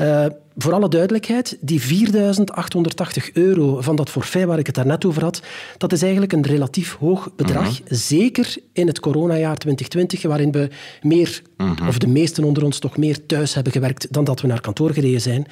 Uh, 0.00 0.26
voor 0.56 0.72
alle 0.72 0.88
duidelijkheid, 0.88 1.58
die 1.60 1.82
4.880 1.82 3.32
euro 3.32 3.80
van 3.80 3.96
dat 3.96 4.10
forfait 4.10 4.46
waar 4.46 4.58
ik 4.58 4.66
het 4.66 4.74
daarnet 4.74 5.04
over 5.04 5.22
had, 5.22 5.42
dat 5.78 5.92
is 5.92 6.02
eigenlijk 6.02 6.32
een 6.32 6.46
relatief 6.46 6.96
hoog 7.00 7.30
bedrag. 7.36 7.78
-hmm. 7.78 7.96
Zeker 7.96 8.56
in 8.72 8.86
het 8.86 9.00
coronajaar 9.00 9.56
2020, 9.56 10.22
waarin 10.22 10.52
we 10.52 10.68
meer, 11.02 11.42
-hmm. 11.56 11.88
of 11.88 11.98
de 11.98 12.06
meesten 12.06 12.44
onder 12.44 12.64
ons, 12.64 12.78
toch 12.78 12.96
meer 12.96 13.26
thuis 13.26 13.54
hebben 13.54 13.72
gewerkt 13.72 14.12
dan 14.12 14.24
dat 14.24 14.40
we 14.40 14.46
naar 14.46 14.60
kantoor 14.60 14.92
gereden 14.92 15.20
zijn. 15.20 15.46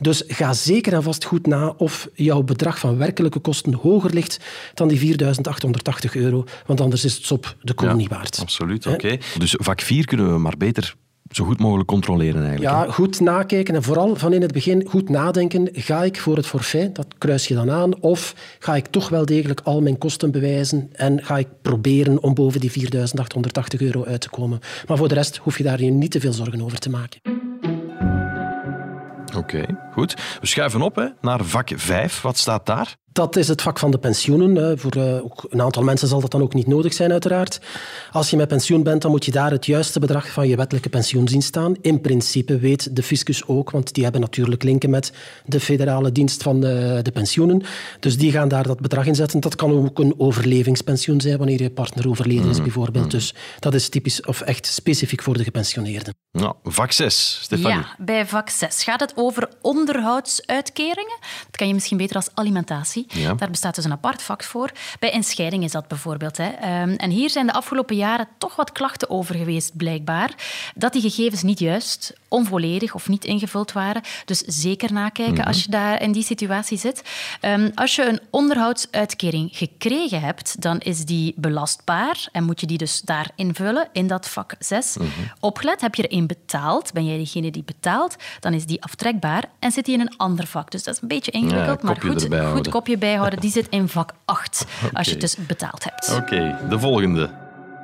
Dus 0.00 0.22
ga 0.26 0.52
zeker 0.52 0.92
en 0.92 1.02
vast 1.02 1.24
goed 1.24 1.46
na 1.46 1.74
of 1.76 2.08
jouw 2.14 2.42
bedrag 2.42 2.78
van 2.78 2.96
werkelijke 2.96 3.38
kosten 3.38 3.72
hoger 3.74 4.14
ligt 4.14 4.40
dan 4.74 4.88
die 4.88 5.18
4.880 5.18 6.12
euro, 6.12 6.44
want 6.66 6.80
anders 6.80 7.04
is 7.04 7.14
het 7.14 7.24
sop 7.24 7.56
de 7.62 7.74
kool 7.74 7.88
ja, 7.88 7.94
niet 7.94 8.08
waard. 8.08 8.38
Absoluut, 8.40 8.86
oké. 8.86 8.94
Okay. 8.94 9.20
Dus 9.38 9.54
vak 9.58 9.80
4 9.80 10.04
kunnen 10.04 10.32
we 10.32 10.38
maar 10.38 10.56
beter 10.56 10.94
zo 11.30 11.44
goed 11.44 11.58
mogelijk 11.58 11.88
controleren 11.88 12.42
eigenlijk. 12.42 12.70
Ja, 12.74 12.92
goed 12.92 13.20
nakijken 13.20 13.74
en 13.74 13.82
vooral 13.82 14.16
van 14.16 14.32
in 14.32 14.42
het 14.42 14.52
begin 14.52 14.86
goed 14.88 15.08
nadenken. 15.08 15.68
Ga 15.72 16.02
ik 16.02 16.20
voor 16.20 16.36
het 16.36 16.46
forfait, 16.46 16.94
dat 16.94 17.06
kruis 17.18 17.48
je 17.48 17.54
dan 17.54 17.70
aan, 17.70 18.00
of 18.00 18.34
ga 18.58 18.76
ik 18.76 18.86
toch 18.86 19.08
wel 19.08 19.26
degelijk 19.26 19.60
al 19.60 19.80
mijn 19.80 19.98
kosten 19.98 20.30
bewijzen 20.30 20.88
en 20.92 21.24
ga 21.24 21.38
ik 21.38 21.48
proberen 21.62 22.22
om 22.22 22.34
boven 22.34 22.60
die 22.60 22.90
4.880 22.92 23.78
euro 23.78 24.04
uit 24.04 24.20
te 24.20 24.30
komen. 24.30 24.60
Maar 24.86 24.96
voor 24.96 25.08
de 25.08 25.14
rest 25.14 25.36
hoef 25.36 25.58
je 25.58 25.64
daar 25.64 25.82
niet 25.82 26.10
te 26.10 26.20
veel 26.20 26.32
zorgen 26.32 26.62
over 26.62 26.78
te 26.78 26.90
maken. 26.90 27.20
Oké, 29.26 29.38
okay, 29.38 29.76
goed. 29.92 30.14
We 30.40 30.46
schuiven 30.46 30.82
op 30.82 30.96
hè, 30.96 31.06
naar 31.20 31.44
vak 31.44 31.70
5. 31.74 32.20
Wat 32.20 32.38
staat 32.38 32.66
daar? 32.66 32.96
Dat 33.16 33.36
is 33.36 33.48
het 33.48 33.62
vak 33.62 33.78
van 33.78 33.90
de 33.90 33.98
pensioenen. 33.98 34.78
Voor 34.78 34.96
ook 35.22 35.46
een 35.48 35.62
aantal 35.62 35.82
mensen 35.82 36.08
zal 36.08 36.20
dat 36.20 36.30
dan 36.30 36.42
ook 36.42 36.54
niet 36.54 36.66
nodig 36.66 36.92
zijn, 36.92 37.12
uiteraard. 37.12 37.60
Als 38.12 38.30
je 38.30 38.36
met 38.36 38.48
pensioen 38.48 38.82
bent, 38.82 39.02
dan 39.02 39.10
moet 39.10 39.24
je 39.24 39.30
daar 39.30 39.50
het 39.50 39.66
juiste 39.66 40.00
bedrag 40.00 40.30
van 40.30 40.48
je 40.48 40.56
wettelijke 40.56 40.88
pensioen 40.88 41.28
zien 41.28 41.42
staan. 41.42 41.76
In 41.80 42.00
principe 42.00 42.58
weet 42.58 42.96
de 42.96 43.02
fiscus 43.02 43.46
ook, 43.46 43.70
want 43.70 43.94
die 43.94 44.02
hebben 44.02 44.20
natuurlijk 44.20 44.62
linken 44.62 44.90
met 44.90 45.12
de 45.44 45.60
federale 45.60 46.12
dienst 46.12 46.42
van 46.42 46.60
de, 46.60 47.00
de 47.02 47.10
pensioenen. 47.10 47.62
Dus 48.00 48.18
die 48.18 48.30
gaan 48.30 48.48
daar 48.48 48.66
dat 48.66 48.80
bedrag 48.80 49.06
in 49.06 49.14
zetten. 49.14 49.40
Dat 49.40 49.54
kan 49.54 49.72
ook 49.72 49.98
een 49.98 50.14
overlevingspensioen 50.18 51.20
zijn, 51.20 51.38
wanneer 51.38 51.62
je 51.62 51.70
partner 51.70 52.08
overleden 52.08 52.50
is, 52.50 52.62
bijvoorbeeld. 52.62 53.10
Dus 53.10 53.34
dat 53.58 53.74
is 53.74 53.88
typisch 53.88 54.22
of 54.22 54.40
echt 54.40 54.66
specifiek 54.66 55.22
voor 55.22 55.36
de 55.36 55.44
gepensioneerden. 55.44 56.14
Nou, 56.32 56.54
vak 56.64 56.92
6, 56.92 57.38
Stefanie. 57.42 57.78
Ja, 57.78 57.94
bij 57.98 58.26
vak 58.26 58.48
6 58.50 58.82
gaat 58.82 59.00
het 59.00 59.12
over 59.14 59.48
onderhoudsuitkeringen. 59.62 61.16
Dat 61.20 61.56
kan 61.56 61.68
je 61.68 61.74
misschien 61.74 61.96
beter 61.96 62.16
als 62.16 62.28
alimentatie. 62.34 63.05
Ja. 63.08 63.34
Daar 63.34 63.50
bestaat 63.50 63.74
dus 63.74 63.84
een 63.84 63.92
apart 63.92 64.22
vak 64.22 64.42
voor. 64.42 64.70
Bij 64.98 65.12
escheiding 65.12 65.64
is 65.64 65.72
dat 65.72 65.88
bijvoorbeeld. 65.88 66.36
Hè. 66.36 66.48
En 66.96 67.10
hier 67.10 67.30
zijn 67.30 67.46
de 67.46 67.52
afgelopen 67.52 67.96
jaren 67.96 68.28
toch 68.38 68.56
wat 68.56 68.72
klachten 68.72 69.10
over 69.10 69.34
geweest, 69.34 69.76
blijkbaar. 69.76 70.34
Dat 70.74 70.92
die 70.92 71.02
gegevens 71.02 71.42
niet 71.42 71.58
juist, 71.58 72.14
onvolledig 72.28 72.94
of 72.94 73.08
niet 73.08 73.24
ingevuld 73.24 73.72
waren. 73.72 74.02
Dus 74.24 74.38
zeker 74.38 74.92
nakijken 74.92 75.32
mm 75.32 75.38
-hmm. 75.38 75.46
als 75.46 75.62
je 75.62 75.70
daar 75.70 76.02
in 76.02 76.12
die 76.12 76.22
situatie 76.22 76.78
zit. 76.78 77.02
Um, 77.40 77.70
als 77.74 77.94
je 77.94 78.08
een 78.08 78.20
onderhoudsuitkering 78.30 79.50
gekregen 79.52 80.20
hebt, 80.20 80.62
dan 80.62 80.78
is 80.78 81.04
die 81.04 81.34
belastbaar 81.36 82.28
en 82.32 82.44
moet 82.44 82.60
je 82.60 82.66
die 82.66 82.78
dus 82.78 83.00
daar 83.00 83.30
invullen 83.34 83.88
in 83.92 84.06
dat 84.06 84.28
vak 84.28 84.54
6. 84.58 84.96
Mm 84.96 85.04
-hmm. 85.04 85.30
Opgelet, 85.40 85.80
heb 85.80 85.94
je 85.94 86.02
er 86.02 86.10
één 86.10 86.26
betaald, 86.26 86.92
ben 86.92 87.06
jij 87.06 87.18
degene 87.18 87.50
die 87.50 87.64
betaalt, 87.64 88.16
dan 88.40 88.52
is 88.52 88.66
die 88.66 88.82
aftrekbaar 88.82 89.44
en 89.58 89.72
zit 89.72 89.84
die 89.84 89.94
in 89.94 90.00
een 90.00 90.16
ander 90.16 90.46
vak. 90.46 90.70
Dus 90.70 90.82
dat 90.82 90.94
is 90.94 91.02
een 91.02 91.08
beetje 91.08 91.30
ingewikkeld, 91.30 91.80
ja, 91.82 91.86
maar 91.86 92.00
goed, 92.00 92.28
goed 92.52 92.68
kopje 92.68 92.95
bijhouden. 92.98 93.40
Die 93.40 93.50
zit 93.50 93.68
in 93.68 93.88
vak 93.88 94.12
8, 94.24 94.66
okay. 94.76 94.90
als 94.92 95.06
je 95.06 95.12
het 95.12 95.20
dus 95.20 95.36
betaald 95.36 95.84
hebt. 95.84 96.08
Oké, 96.10 96.34
okay, 96.34 96.68
de 96.68 96.78
volgende. 96.78 97.30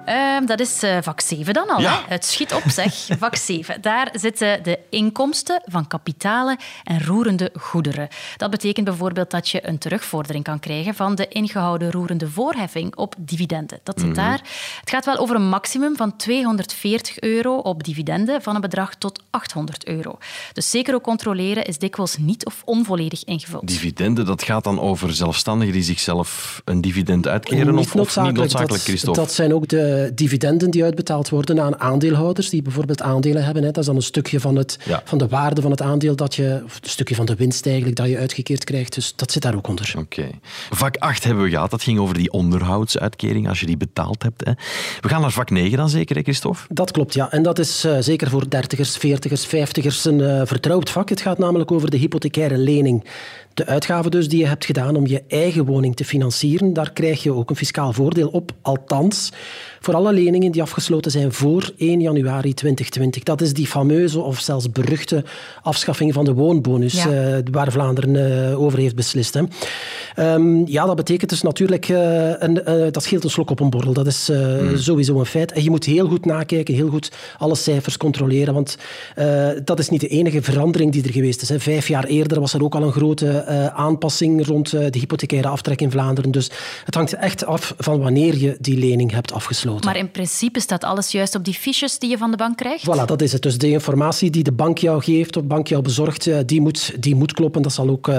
Uh, 0.08 0.46
dat 0.46 0.60
is 0.60 0.82
uh, 0.84 0.96
vak 1.00 1.20
7 1.20 1.54
dan 1.54 1.68
al. 1.68 1.80
Ja. 1.80 1.92
Hè? 1.92 1.98
Het 2.08 2.24
schiet 2.24 2.54
op, 2.54 2.62
zeg. 2.66 3.06
vak 3.18 3.36
7. 3.36 3.80
Daar 3.80 4.08
zitten 4.12 4.62
de 4.62 4.78
inkomsten 4.90 5.62
van 5.64 5.86
kapitalen 5.86 6.56
en 6.84 7.04
roerende 7.04 7.50
goederen. 7.58 8.08
Dat 8.36 8.50
betekent 8.50 8.86
bijvoorbeeld 8.86 9.30
dat 9.30 9.48
je 9.48 9.68
een 9.68 9.78
terugvordering 9.78 10.44
kan 10.44 10.58
krijgen 10.58 10.94
van 10.94 11.14
de 11.14 11.28
ingehouden 11.28 11.90
roerende 11.90 12.28
voorheffing 12.28 12.96
op 12.96 13.14
dividenden. 13.18 13.80
Dat 13.82 14.00
zit 14.00 14.08
mm 14.08 14.14
-hmm. 14.14 14.24
daar. 14.24 14.40
Het 14.80 14.90
gaat 14.90 15.04
wel 15.04 15.16
over 15.16 15.36
een 15.36 15.48
maximum 15.48 15.96
van 15.96 16.16
240 16.16 17.20
euro 17.20 17.56
op 17.56 17.84
dividenden 17.84 18.42
van 18.42 18.54
een 18.54 18.60
bedrag 18.60 18.94
tot 18.94 19.22
800 19.30 19.86
euro. 19.86 20.18
Dus 20.52 20.70
zeker 20.70 20.94
ook 20.94 21.02
controleren 21.02 21.64
is 21.64 21.78
dikwijls 21.78 22.16
niet 22.16 22.44
of 22.44 22.62
onvolledig 22.64 23.24
ingevuld. 23.24 23.66
Dividenden, 23.66 24.26
dat 24.26 24.42
gaat 24.42 24.64
dan 24.64 24.80
over 24.80 25.14
zelfstandigen 25.14 25.74
die 25.74 25.82
zichzelf 25.82 26.60
een 26.64 26.80
dividend 26.80 27.26
uitkeren? 27.26 27.74
Niet 27.74 27.94
of, 27.94 28.16
niet 28.16 28.34
noodzakelijk, 28.34 28.68
dat, 28.68 28.82
Christophe? 28.82 29.20
Dat 29.20 29.32
zijn 29.32 29.54
ook 29.54 29.68
de 29.68 29.91
dividenden 30.14 30.70
die 30.70 30.84
uitbetaald 30.84 31.28
worden 31.28 31.60
aan 31.60 31.80
aandeelhouders 31.80 32.48
die 32.48 32.62
bijvoorbeeld 32.62 33.02
aandelen 33.02 33.44
hebben. 33.44 33.62
Hè. 33.62 33.70
Dat 33.70 33.78
is 33.78 33.86
dan 33.86 33.96
een 33.96 34.02
stukje 34.02 34.40
van, 34.40 34.56
het, 34.56 34.78
ja. 34.84 35.02
van 35.04 35.18
de 35.18 35.28
waarde 35.28 35.60
van 35.60 35.70
het 35.70 35.82
aandeel 35.82 36.16
dat 36.16 36.34
je, 36.34 36.60
of 36.64 36.78
een 36.82 36.88
stukje 36.88 37.14
van 37.14 37.26
de 37.26 37.34
winst 37.34 37.66
eigenlijk 37.66 37.96
dat 37.96 38.08
je 38.08 38.18
uitgekeerd 38.18 38.64
krijgt. 38.64 38.94
Dus 38.94 39.12
dat 39.16 39.32
zit 39.32 39.42
daar 39.42 39.54
ook 39.54 39.68
onder. 39.68 39.92
Oké. 39.98 40.20
Okay. 40.20 40.40
Vak 40.70 40.96
8 40.96 41.24
hebben 41.24 41.44
we 41.44 41.50
gehad. 41.50 41.70
Dat 41.70 41.82
ging 41.82 41.98
over 41.98 42.14
die 42.14 42.32
onderhoudsuitkering 42.32 43.48
als 43.48 43.60
je 43.60 43.66
die 43.66 43.76
betaald 43.76 44.22
hebt. 44.22 44.44
Hè. 44.44 44.52
We 45.00 45.08
gaan 45.08 45.20
naar 45.20 45.30
vak 45.30 45.50
9 45.50 45.76
dan 45.76 45.88
zeker, 45.88 46.16
hè, 46.16 46.22
Christophe? 46.22 46.60
Dat 46.68 46.90
klopt, 46.90 47.14
ja. 47.14 47.30
En 47.30 47.42
dat 47.42 47.58
is 47.58 47.84
uh, 47.84 47.96
zeker 48.00 48.30
voor 48.30 48.50
dertigers, 48.50 48.96
veertigers, 48.96 49.46
vijftigers 49.46 50.04
een 50.04 50.18
uh, 50.18 50.42
vertrouwd 50.44 50.90
vak. 50.90 51.08
Het 51.08 51.20
gaat 51.20 51.38
namelijk 51.38 51.70
over 51.70 51.90
de 51.90 51.96
hypothecaire 51.96 52.56
lening. 52.56 53.04
De 53.54 53.66
uitgaven 53.66 54.10
dus 54.10 54.28
die 54.28 54.38
je 54.38 54.46
hebt 54.46 54.64
gedaan 54.64 54.96
om 54.96 55.06
je 55.06 55.22
eigen 55.28 55.64
woning 55.64 55.96
te 55.96 56.04
financieren, 56.04 56.72
daar 56.72 56.92
krijg 56.92 57.22
je 57.22 57.32
ook 57.32 57.50
een 57.50 57.56
fiscaal 57.56 57.92
voordeel 57.92 58.28
op. 58.28 58.52
Althans, 58.62 59.32
voor 59.80 59.94
alle 59.94 60.12
leningen 60.12 60.52
die 60.52 60.62
afgesloten 60.62 61.10
zijn 61.10 61.32
voor 61.32 61.72
1 61.76 62.00
januari 62.00 62.54
2020. 62.54 63.22
Dat 63.22 63.40
is 63.40 63.52
die 63.52 63.66
fameuze 63.66 64.20
of 64.20 64.40
zelfs 64.40 64.70
beruchte 64.70 65.24
afschaffing 65.62 66.12
van 66.12 66.24
de 66.24 66.34
woonbonus, 66.34 67.02
ja. 67.02 67.36
uh, 67.36 67.38
waar 67.50 67.72
Vlaanderen 67.72 68.14
uh, 68.14 68.62
over 68.62 68.78
heeft 68.78 68.94
beslist. 68.94 69.34
Hè. 69.34 69.42
Um, 70.34 70.66
ja, 70.66 70.86
dat 70.86 70.96
betekent 70.96 71.30
dus 71.30 71.42
natuurlijk, 71.42 71.88
uh, 71.88 72.30
een, 72.38 72.62
dat 72.92 73.02
scheelt 73.02 73.24
een 73.24 73.30
slok 73.30 73.50
op 73.50 73.60
een 73.60 73.70
borrel. 73.70 73.92
Dat 73.92 74.06
is 74.06 74.28
mm. 74.32 74.76
sowieso 74.76 75.18
een 75.18 75.26
feit. 75.26 75.52
En 75.52 75.62
je 75.62 75.70
moet 75.70 75.84
heel 75.84 76.08
goed 76.08 76.24
nakijken, 76.24 76.74
heel 76.74 76.88
goed 76.88 77.10
alle 77.38 77.54
cijfers 77.54 77.96
controleren, 77.96 78.54
want 78.54 78.76
dat 79.64 79.78
is 79.78 79.88
niet 79.88 80.00
de 80.00 80.08
enige 80.08 80.42
verandering 80.42 80.92
die 80.92 81.02
er 81.02 81.12
geweest 81.12 81.42
is. 81.42 81.48
Hè. 81.48 81.60
Vijf 81.60 81.88
jaar 81.88 82.04
eerder 82.04 82.40
was 82.40 82.54
er 82.54 82.62
ook 82.64 82.74
al 82.74 82.82
een 82.82 82.92
grote 82.92 83.41
uh, 83.48 83.66
aanpassing 83.66 84.46
rond 84.46 84.72
uh, 84.72 84.80
de 84.90 84.98
hypothecaire 84.98 85.48
aftrek 85.48 85.80
in 85.80 85.90
Vlaanderen. 85.90 86.30
Dus 86.30 86.50
het 86.84 86.94
hangt 86.94 87.12
echt 87.12 87.46
af 87.46 87.74
van 87.78 88.00
wanneer 88.00 88.36
je 88.36 88.56
die 88.60 88.78
lening 88.78 89.12
hebt 89.12 89.32
afgesloten. 89.32 89.84
Maar 89.84 89.96
in 89.96 90.10
principe 90.10 90.60
staat 90.60 90.84
alles 90.84 91.10
juist 91.10 91.34
op 91.34 91.44
die 91.44 91.54
fiches 91.54 91.98
die 91.98 92.10
je 92.10 92.18
van 92.18 92.30
de 92.30 92.36
bank 92.36 92.56
krijgt? 92.56 92.86
Voilà, 92.86 93.04
dat 93.06 93.22
is 93.22 93.32
het. 93.32 93.42
Dus 93.42 93.58
de 93.58 93.70
informatie 93.70 94.30
die 94.30 94.42
de 94.42 94.52
bank 94.52 94.78
jou 94.78 95.02
geeft, 95.02 95.36
of 95.36 95.42
de 95.42 95.48
bank 95.48 95.68
jou 95.68 95.82
bezorgt, 95.82 96.26
uh, 96.26 96.38
die, 96.46 96.60
moet, 96.60 97.02
die 97.02 97.14
moet 97.14 97.32
kloppen. 97.32 97.62
Dat 97.62 97.72
zal, 97.72 97.88
ook, 97.88 98.10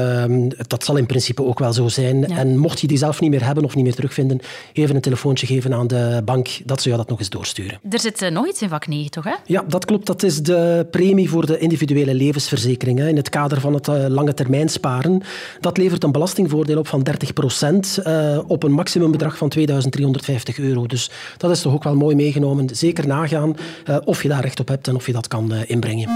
dat 0.67 0.83
zal 0.83 0.97
in 0.97 1.05
principe 1.05 1.43
ook 1.43 1.59
wel 1.59 1.73
zo 1.73 1.87
zijn. 1.87 2.19
Ja. 2.19 2.37
En 2.37 2.57
mocht 2.57 2.79
je 2.79 2.87
die 2.87 2.97
zelf 2.97 3.19
niet 3.19 3.29
meer 3.29 3.45
hebben 3.45 3.63
of 3.63 3.75
niet 3.75 3.83
meer 3.83 3.95
terugvinden, 3.95 4.39
even 4.73 4.95
een 4.95 5.01
telefoontje 5.01 5.45
geven 5.45 5.73
aan 5.73 5.87
de 5.87 6.21
bank, 6.25 6.47
dat 6.65 6.81
ze 6.81 6.87
jou 6.87 7.01
dat 7.01 7.09
nog 7.09 7.19
eens 7.19 7.29
doorsturen. 7.29 7.79
Er 7.89 7.99
zit 7.99 8.29
nog 8.29 8.47
iets 8.47 8.61
in 8.61 8.69
vak 8.69 8.87
9, 8.87 9.11
toch? 9.11 9.23
Hè? 9.23 9.35
Ja, 9.45 9.63
dat 9.67 9.85
klopt. 9.85 10.05
Dat 10.05 10.23
is 10.23 10.41
de 10.41 10.87
premie 10.91 11.29
voor 11.29 11.45
de 11.45 11.57
individuele 11.57 12.13
levensverzekering. 12.13 12.99
Hè. 12.99 13.07
In 13.07 13.15
het 13.15 13.29
kader 13.29 13.59
van 13.59 13.73
het 13.73 13.87
lange 13.87 14.33
termijn 14.33 14.69
sparen. 14.69 15.12
Dat 15.59 15.77
levert 15.77 16.03
een 16.03 16.11
belastingvoordeel 16.11 16.77
op 16.77 16.87
van 16.87 17.03
30 17.03 17.33
procent 17.33 17.99
uh, 18.07 18.39
op 18.47 18.63
een 18.63 18.71
maximumbedrag 18.71 19.37
van 19.37 19.49
2350 19.49 20.59
euro. 20.59 20.85
Dus 20.85 21.09
dat 21.37 21.51
is 21.51 21.61
toch 21.61 21.73
ook 21.73 21.83
wel 21.83 21.95
mooi 21.95 22.15
meegenomen. 22.15 22.75
Zeker 22.75 23.07
nagaan 23.07 23.55
uh, 23.89 23.97
of 24.05 24.23
je 24.23 24.29
daar 24.29 24.41
recht 24.41 24.59
op 24.59 24.67
hebt 24.67 24.87
en 24.87 24.95
of 24.95 25.05
je 25.05 25.13
dat 25.13 25.27
kan 25.27 25.53
uh, 25.53 25.59
inbrengen. 25.65 26.09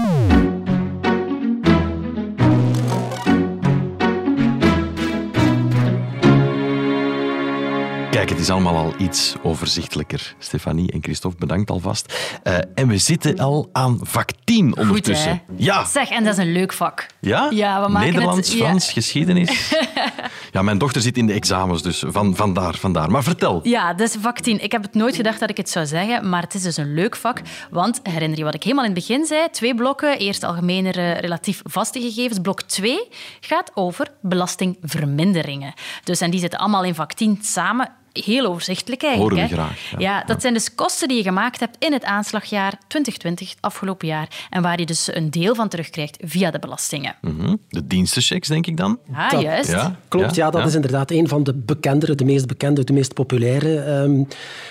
Het 8.38 8.46
is 8.46 8.52
allemaal 8.52 8.76
al 8.76 8.94
iets 8.98 9.34
overzichtelijker. 9.42 10.34
Stefanie 10.38 10.92
en 10.92 11.02
Christophe, 11.02 11.38
bedankt 11.38 11.70
alvast. 11.70 12.14
Uh, 12.44 12.58
en 12.74 12.88
we 12.88 12.98
zitten 12.98 13.38
al 13.38 13.68
aan 13.72 13.98
vak 14.02 14.30
10 14.44 14.76
ondertussen. 14.76 15.42
Goed, 15.48 15.64
ja. 15.64 15.84
Zeg, 15.84 16.08
en 16.10 16.24
dat 16.24 16.32
is 16.32 16.44
een 16.44 16.52
leuk 16.52 16.72
vak. 16.72 17.06
Ja? 17.20 17.46
Ja, 17.50 17.84
we 17.84 17.92
maken 17.92 18.12
Nederlands, 18.12 18.48
het, 18.48 18.58
Frans, 18.58 18.86
ja. 18.86 18.92
geschiedenis. 18.92 19.74
ja, 20.52 20.62
mijn 20.62 20.78
dochter 20.78 21.02
zit 21.02 21.16
in 21.16 21.26
de 21.26 21.32
examens, 21.32 21.82
dus 21.82 22.04
van, 22.06 22.36
vandaar, 22.36 22.74
vandaar. 22.74 23.10
Maar 23.10 23.22
vertel. 23.22 23.60
Ja, 23.62 23.94
dus 23.94 24.16
vak 24.20 24.38
10. 24.38 24.62
Ik 24.62 24.72
heb 24.72 24.82
het 24.82 24.94
nooit 24.94 25.16
gedacht 25.16 25.40
dat 25.40 25.50
ik 25.50 25.56
het 25.56 25.70
zou 25.70 25.86
zeggen, 25.86 26.28
maar 26.28 26.42
het 26.42 26.54
is 26.54 26.62
dus 26.62 26.76
een 26.76 26.94
leuk 26.94 27.16
vak. 27.16 27.40
Want, 27.70 28.00
herinner 28.02 28.38
je 28.38 28.44
wat 28.44 28.54
ik 28.54 28.62
helemaal 28.62 28.84
in 28.84 28.90
het 28.90 29.00
begin 29.06 29.24
zei? 29.24 29.48
Twee 29.50 29.74
blokken. 29.74 30.18
Eerst 30.18 30.42
algemenere, 30.42 31.12
relatief 31.12 31.60
vaste 31.64 32.00
gegevens. 32.00 32.38
Blok 32.38 32.62
2 32.62 33.08
gaat 33.40 33.70
over 33.74 34.08
belastingverminderingen. 34.20 35.74
Dus, 36.04 36.20
en 36.20 36.30
die 36.30 36.40
zitten 36.40 36.58
allemaal 36.58 36.84
in 36.84 36.94
vak 36.94 37.12
10 37.12 37.38
samen 37.42 37.97
heel 38.24 38.46
overzichtelijk 38.46 39.02
eigenlijk. 39.02 39.32
Horen 39.34 39.48
we 39.48 39.54
hè. 39.54 39.62
graag, 39.62 39.90
ja. 39.90 39.98
Ja, 39.98 40.24
dat 40.26 40.40
zijn 40.40 40.54
dus 40.54 40.74
kosten 40.74 41.08
die 41.08 41.16
je 41.16 41.22
gemaakt 41.22 41.60
hebt 41.60 41.76
in 41.78 41.92
het 41.92 42.04
aanslagjaar 42.04 42.70
2020, 42.88 43.48
het 43.50 43.58
afgelopen 43.60 44.08
jaar, 44.08 44.28
en 44.50 44.62
waar 44.62 44.80
je 44.80 44.86
dus 44.86 45.14
een 45.14 45.30
deel 45.30 45.54
van 45.54 45.68
terugkrijgt 45.68 46.16
via 46.24 46.50
de 46.50 46.58
belastingen. 46.58 47.14
Mhm. 47.20 47.54
De 47.68 47.86
dienstenchecks, 47.86 48.48
denk 48.48 48.66
ik 48.66 48.76
dan? 48.76 48.98
Ah, 49.12 49.30
Dat- 49.30 49.40
juist. 49.40 49.70
Ja. 49.70 49.96
Klopt, 50.08 50.34
ja, 50.34 50.50
dat 50.50 50.60
ja. 50.60 50.66
is 50.66 50.74
inderdaad 50.74 51.10
een 51.10 51.28
van 51.28 51.42
de 51.44 51.54
bekendere, 51.54 52.14
de 52.14 52.24
meest 52.24 52.46
bekende, 52.46 52.84
de 52.84 52.92
meest 52.92 53.14
populaire. 53.14 53.76
ehm, 53.80 54.22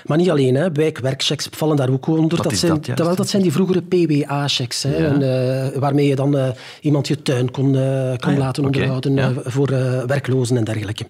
maar 0.06 0.18
niet 0.18 0.30
alleen, 0.30 0.56
hè. 0.56 0.72
wijk-werkchecks 0.72 1.48
vallen 1.52 1.76
daar 1.76 1.90
ook 1.90 2.08
onder. 2.08 2.38
Wat 2.38 2.52
is 2.52 2.60
zijn, 2.60 2.82
dat 2.82 2.98
wel, 3.06 3.16
dat 3.16 3.30
zijn 3.30 3.42
die 3.42 3.52
vroegere 3.52 3.82
PWA-checks, 3.82 4.84
hè, 4.84 4.96
en, 5.08 5.22
eh, 5.74 5.80
waarmee 5.80 6.08
je 6.08 6.16
dan 6.16 6.38
eh, 6.38 6.50
iemand 6.82 7.08
je 7.08 7.22
tuin 7.22 7.52
kon, 7.52 7.76
eh, 7.76 7.82
kon 8.18 8.18
Ah 8.20 8.32
ja, 8.34 8.38
laten 8.38 8.66
onderhouden 8.66 9.16
ja. 9.16 9.32
voor 9.44 9.70
eh, 9.70 10.04
werklozen 10.04 10.58
en 10.58 10.64
dergelijke. 10.64 11.06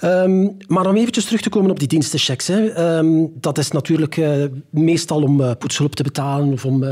Ehm, 0.00 0.46
maar 0.66 0.86
om 0.86 0.96
eventjes 0.96 1.24
terug 1.24 1.40
te 1.40 1.48
komen 1.48 1.59
op 1.68 1.78
die 1.78 1.88
dienstenchecks. 1.88 2.46
Hè. 2.46 2.66
Ehm, 2.66 3.26
dat 3.34 3.58
is 3.58 3.70
natuurlijk 3.70 4.16
eh, 4.16 4.44
meestal 4.70 5.22
om 5.22 5.40
eh, 5.40 5.50
poetshulp 5.58 5.94
te 5.94 6.02
betalen 6.02 6.52
of 6.52 6.64
om 6.64 6.82
eh, 6.82 6.90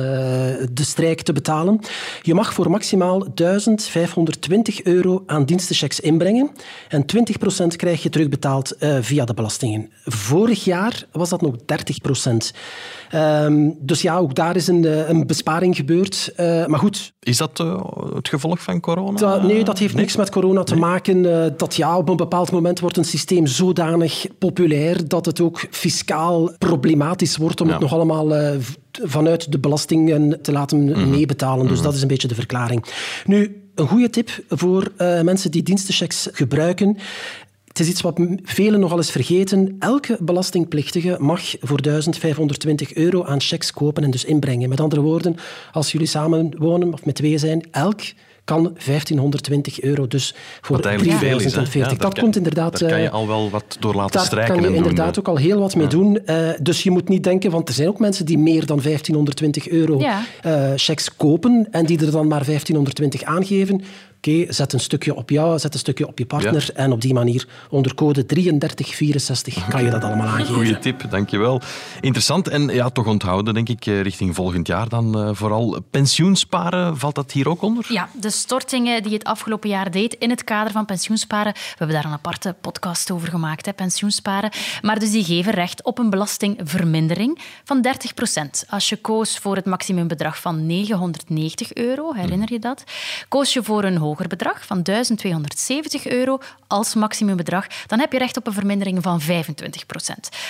de 0.72 0.84
strijk 0.84 1.22
te 1.22 1.32
betalen. 1.32 1.80
Je 2.22 2.34
mag 2.34 2.52
voor 2.52 2.70
maximaal 2.70 3.26
1520 3.34 4.82
euro 4.82 5.22
aan 5.26 5.44
dienstenchecks 5.44 6.00
inbrengen 6.00 6.50
en 6.88 7.04
20% 7.62 7.76
krijg 7.76 8.02
je 8.02 8.08
terugbetaald 8.08 8.76
via 9.00 9.24
de 9.24 9.34
belastingen. 9.34 9.90
Vorig 10.04 10.64
jaar 10.64 11.06
was 11.12 11.28
dat 11.28 11.40
nog 11.40 11.54
30%. 11.56 12.52
Ehm, 13.10 13.70
dus 13.78 14.02
ja, 14.02 14.16
ook 14.16 14.34
daar 14.34 14.56
is 14.56 14.66
een, 14.66 15.10
een 15.10 15.26
besparing 15.26 15.76
gebeurd. 15.76 16.32
Maar 16.66 16.78
goed, 16.78 17.12
Is 17.20 17.36
dat 17.36 17.58
het 18.14 18.28
gevolg 18.28 18.62
van 18.62 18.80
corona? 18.80 19.46
nee, 19.46 19.64
dat 19.64 19.78
heeft 19.78 19.94
niks 19.94 20.16
met 20.16 20.30
corona 20.30 20.62
te 20.62 20.76
maken. 20.76 21.22
dat 21.56 21.76
ja, 21.76 21.96
op 21.96 22.08
een 22.08 22.16
bepaald 22.16 22.52
moment 22.52 22.80
wordt 22.80 22.96
een 22.96 23.04
systeem 23.04 23.46
zodanig 23.46 24.26
populair 24.38 24.57
dat 25.06 25.26
het 25.26 25.40
ook 25.40 25.66
fiscaal 25.70 26.50
problematisch 26.58 27.36
wordt 27.36 27.60
om 27.60 27.66
Ja. 27.66 27.72
het 27.72 27.82
nog 27.82 27.92
allemaal 27.92 28.34
eh, 28.34 28.56
vanuit 28.92 29.52
de 29.52 29.58
belastingen 29.58 30.42
te 30.42 30.52
laten 30.52 31.10
meebetalen. 31.10 31.68
Dus 31.68 31.82
dat 31.82 31.94
is 31.94 32.02
een 32.02 32.08
beetje 32.08 32.28
de 32.28 32.34
verklaring. 32.34 32.84
Nu, 33.26 33.62
een 33.74 33.88
goede 33.88 34.10
tip 34.10 34.30
voor 34.48 34.92
eh, 34.96 35.20
mensen 35.20 35.50
die 35.50 35.62
dienstenchecks 35.62 36.28
gebruiken. 36.32 36.96
Het 37.68 37.78
is 37.78 37.88
iets 37.88 38.00
wat 38.00 38.20
velen 38.42 38.80
nogal 38.80 38.96
eens 38.96 39.10
vergeten. 39.10 39.76
Elke 39.78 40.16
belastingplichtige 40.20 41.16
mag 41.20 41.40
voor 41.60 41.82
1520 41.82 42.94
euro 42.94 43.24
aan 43.24 43.40
checks 43.40 43.72
kopen 43.72 44.04
en 44.04 44.10
dus 44.10 44.24
inbrengen. 44.24 44.68
Met 44.68 44.80
andere 44.80 45.00
woorden, 45.00 45.36
als 45.72 45.92
jullie 45.92 46.06
samen 46.06 46.54
wonen 46.58 46.92
of 46.92 47.04
met 47.04 47.14
twee 47.14 47.38
zijn, 47.38 47.68
elk 47.70 48.00
kan 48.48 48.62
1520 48.62 49.80
euro. 49.80 50.06
Dus 50.06 50.34
voor 50.60 50.76
Wat 50.76 50.84
eigenlijk 50.86 51.18
veel 51.18 51.36
is. 51.36 51.44
hè? 51.44 51.50
3040. 51.50 51.92
Ja, 51.92 51.98
dat 51.98 52.12
kan- 52.14 52.22
komt 52.22 52.36
inderdaad... 52.36 52.78
Daar 52.78 52.88
kan 52.90 53.00
je 53.00 53.06
eh, 53.06 53.12
al 53.12 53.26
wel 53.26 53.50
wat 53.50 53.76
door 53.80 53.94
laten 53.94 54.16
daar 54.16 54.24
strijken. 54.26 54.52
kan 54.54 54.62
je 54.62 54.68
doen, 54.68 54.76
inderdaad 54.76 55.18
ook 55.18 55.28
al 55.28 55.36
heel 55.36 55.58
wat 55.58 55.76
mee 55.76 55.86
doen. 55.86 56.26
Eh, 56.26 56.36
dus 56.62 56.82
je 56.82 56.90
moet 56.90 57.08
niet 57.08 57.24
denken, 57.24 57.50
want 57.50 57.68
er 57.68 57.74
zijn 57.74 57.88
ook 57.88 57.98
mensen 57.98 58.26
die 58.26 58.38
meer 58.38 58.66
dan 58.66 58.80
1520 58.80 59.68
euro 59.68 59.98
Ja. 60.00 60.22
eh, 60.42 60.72
checks 60.76 61.16
kopen 61.16 61.68
en 61.70 61.86
die 61.86 61.98
er 62.06 62.10
dan 62.10 62.26
maar 62.28 62.44
1520 62.44 63.22
aangeven. 63.22 63.82
Oké, 64.18 64.52
zet 64.52 64.72
een 64.72 64.80
stukje 64.80 65.14
op 65.14 65.30
jou, 65.30 65.58
zet 65.58 65.74
een 65.74 65.78
stukje 65.80 66.06
op 66.06 66.18
je 66.18 66.26
partner 66.26 66.70
en 66.74 66.92
op 66.92 67.00
die 67.00 67.14
manier 67.14 67.46
onder 67.70 67.94
code 67.94 68.26
3364 68.26 69.68
kan 69.68 69.84
je 69.84 69.90
dat 69.90 70.04
allemaal 70.04 70.26
aangeven. 70.26 70.54
Goeie 70.54 70.78
tip, 70.78 71.10
dankjewel. 71.10 71.60
Interessant 72.00 72.48
en 72.48 72.68
ja, 72.68 72.90
toch 72.90 73.06
onthouden, 73.06 73.54
denk 73.54 73.68
ik, 73.68 73.86
eh, 73.86 74.00
richting 74.00 74.34
volgend 74.34 74.66
jaar 74.66 74.88
dan 74.88 75.18
eh, 75.18 75.30
vooral. 75.32 75.80
Pensioensparen, 75.90 76.98
valt 76.98 77.14
dat 77.14 77.32
hier 77.32 77.48
ook 77.48 77.62
onder? 77.62 77.86
Ja, 77.88 78.08
de 78.20 78.30
stortingen 78.30 79.02
die 79.02 79.10
je 79.10 79.18
het 79.18 79.26
afgelopen 79.26 79.68
jaar 79.68 79.90
deed 79.90 80.14
in 80.14 80.30
het 80.30 80.44
kader 80.44 80.72
van 80.72 80.84
pensioensparen. 80.84 81.52
We 81.52 81.74
hebben 81.76 81.96
daar 81.96 82.04
een 82.04 82.12
aparte 82.12 82.54
podcast 82.60 83.10
over 83.10 83.28
gemaakt, 83.28 83.66
hè, 83.66 83.72
pensioensparen. 83.72 84.50
Maar 84.82 84.98
dus 84.98 85.10
die 85.10 85.24
geven 85.24 85.52
recht 85.52 85.84
op 85.84 85.98
een 85.98 86.10
belastingvermindering 86.10 87.38
van 87.64 87.80
30% 87.80 88.64
Als 88.68 88.88
je 88.88 88.96
koos 88.96 89.38
voor 89.38 89.56
het 89.56 89.64
maximumbedrag 89.64 90.40
van 90.40 90.66
990 90.66 91.74
euro, 91.74 92.12
herinner 92.12 92.52
je 92.52 92.58
dat? 92.58 92.84
Koos 93.28 93.52
je 93.52 93.62
voor 93.62 93.84
een 93.84 93.96
hoger 94.08 94.28
bedrag 94.28 94.66
van 94.66 94.82
1270 94.82 96.06
euro 96.06 96.38
als 96.66 96.94
maximumbedrag, 96.94 97.66
dan 97.86 97.98
heb 97.98 98.12
je 98.12 98.18
recht 98.18 98.36
op 98.36 98.46
een 98.46 98.52
vermindering 98.52 99.02
van 99.02 99.20
25% 99.20 99.24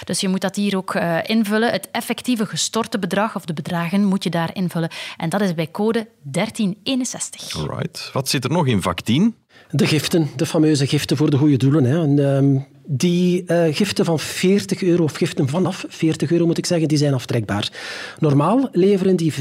Dus 0.04 0.20
je 0.20 0.28
moet 0.28 0.40
dat 0.40 0.56
hier 0.56 0.76
ook 0.76 0.94
eh, 0.94 1.18
invullen. 1.26 1.72
Het 1.72 1.88
effectieve 1.90 2.46
gestorte 2.46 2.98
bedrag, 2.98 3.36
of 3.36 3.44
de 3.44 3.52
bedragen, 3.52 4.04
moet 4.04 4.24
je 4.24 4.30
daar 4.30 4.50
invullen. 4.52 4.90
En 5.16 5.28
dat 5.28 5.40
is 5.40 5.54
bij 5.54 5.70
code 5.70 6.08
1361. 6.22 7.56
Alright. 7.56 8.10
Wat 8.12 8.28
zit 8.28 8.44
er 8.44 8.50
nog 8.50 8.66
in 8.66 8.82
vak 8.82 9.00
10? 9.00 9.34
De 9.70 9.86
giften, 9.86 10.30
de 10.36 10.46
fameuze 10.46 10.86
giften 10.86 11.16
voor 11.16 11.30
de 11.30 11.36
goede 11.36 11.56
doelen. 11.56 11.84
Hè. 11.84 12.02
En, 12.02 12.36
ehm, 12.36 12.60
die 12.90 13.44
eh, 13.46 13.74
giften 13.74 14.04
van 14.04 14.18
40 14.18 14.82
euro, 14.82 15.02
of 15.02 15.14
giften 15.14 15.48
vanaf 15.48 15.84
40 15.88 16.30
euro 16.30 16.46
moet 16.46 16.58
ik 16.58 16.66
zeggen, 16.66 16.88
die 16.88 16.98
zijn 16.98 17.14
aftrekbaar. 17.14 17.72
Normaal 18.18 18.68
leveren 18.72 19.16
die 19.16 19.32
45% 19.32 19.36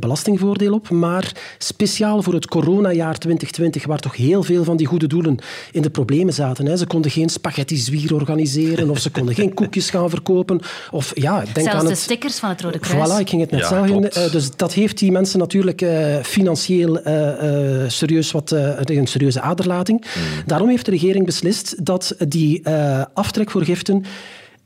belastingvoordeel 0.00 0.72
op, 0.72 0.90
maar 0.90 1.32
speciaal 1.58 2.22
voor 2.22 2.34
het 2.34 2.46
coronajaar 2.46 3.18
2020, 3.18 3.86
waar 3.86 3.98
toch 3.98 4.16
heel 4.16 4.42
veel 4.42 4.64
van 4.64 4.76
die 4.76 4.86
goede 4.86 5.06
doelen 5.06 5.38
in 5.72 5.82
de 5.82 5.90
problemen 5.90 6.34
zaten. 6.34 6.66
Hè. 6.66 6.76
Ze 6.76 6.86
konden 6.86 7.10
geen 7.10 7.28
spaghetti 7.28 7.76
zwier 7.76 8.14
organiseren, 8.14 8.90
of 8.90 8.98
ze 8.98 9.10
konden 9.10 9.34
geen 9.34 9.54
koekjes 9.54 9.90
gaan 9.90 10.10
verkopen. 10.10 10.60
Of 10.90 11.12
ja, 11.14 11.42
ik 11.42 11.54
denk 11.54 11.66
Zelfs 11.66 11.78
aan 11.78 11.84
de 11.84 11.90
het... 11.90 12.00
stickers 12.00 12.38
van 12.38 12.48
het 12.48 12.60
Rode 12.60 12.78
Kruis. 12.78 13.10
Voilà, 13.10 13.20
ik 13.20 13.28
ging 13.28 13.40
het 13.40 13.50
net 13.50 13.60
Ja, 13.60 13.68
zeggen. 13.68 14.12
Eh, 14.12 14.30
dus 14.30 14.56
dat 14.56 14.72
heeft 14.72 14.98
die 14.98 15.12
mensen 15.12 15.38
natuurlijk 15.38 15.82
eh, 15.82 16.16
financieel 16.22 17.00
eh, 17.00 17.82
eh, 17.82 17.90
serieus 17.90 18.30
wat, 18.30 18.50
een 18.50 19.06
serieuze 19.06 19.40
aderlating. 19.40 20.04
Hmm. 20.12 20.22
Daarom 20.46 20.68
heeft 20.68 20.84
de 20.84 20.90
regering 20.90 21.26
beslist 21.26 21.84
dat 21.84 22.14
die 22.28 22.39
eh, 22.62 23.02
aftrek 23.14 23.50
voor 23.50 23.64
giften 23.64 24.04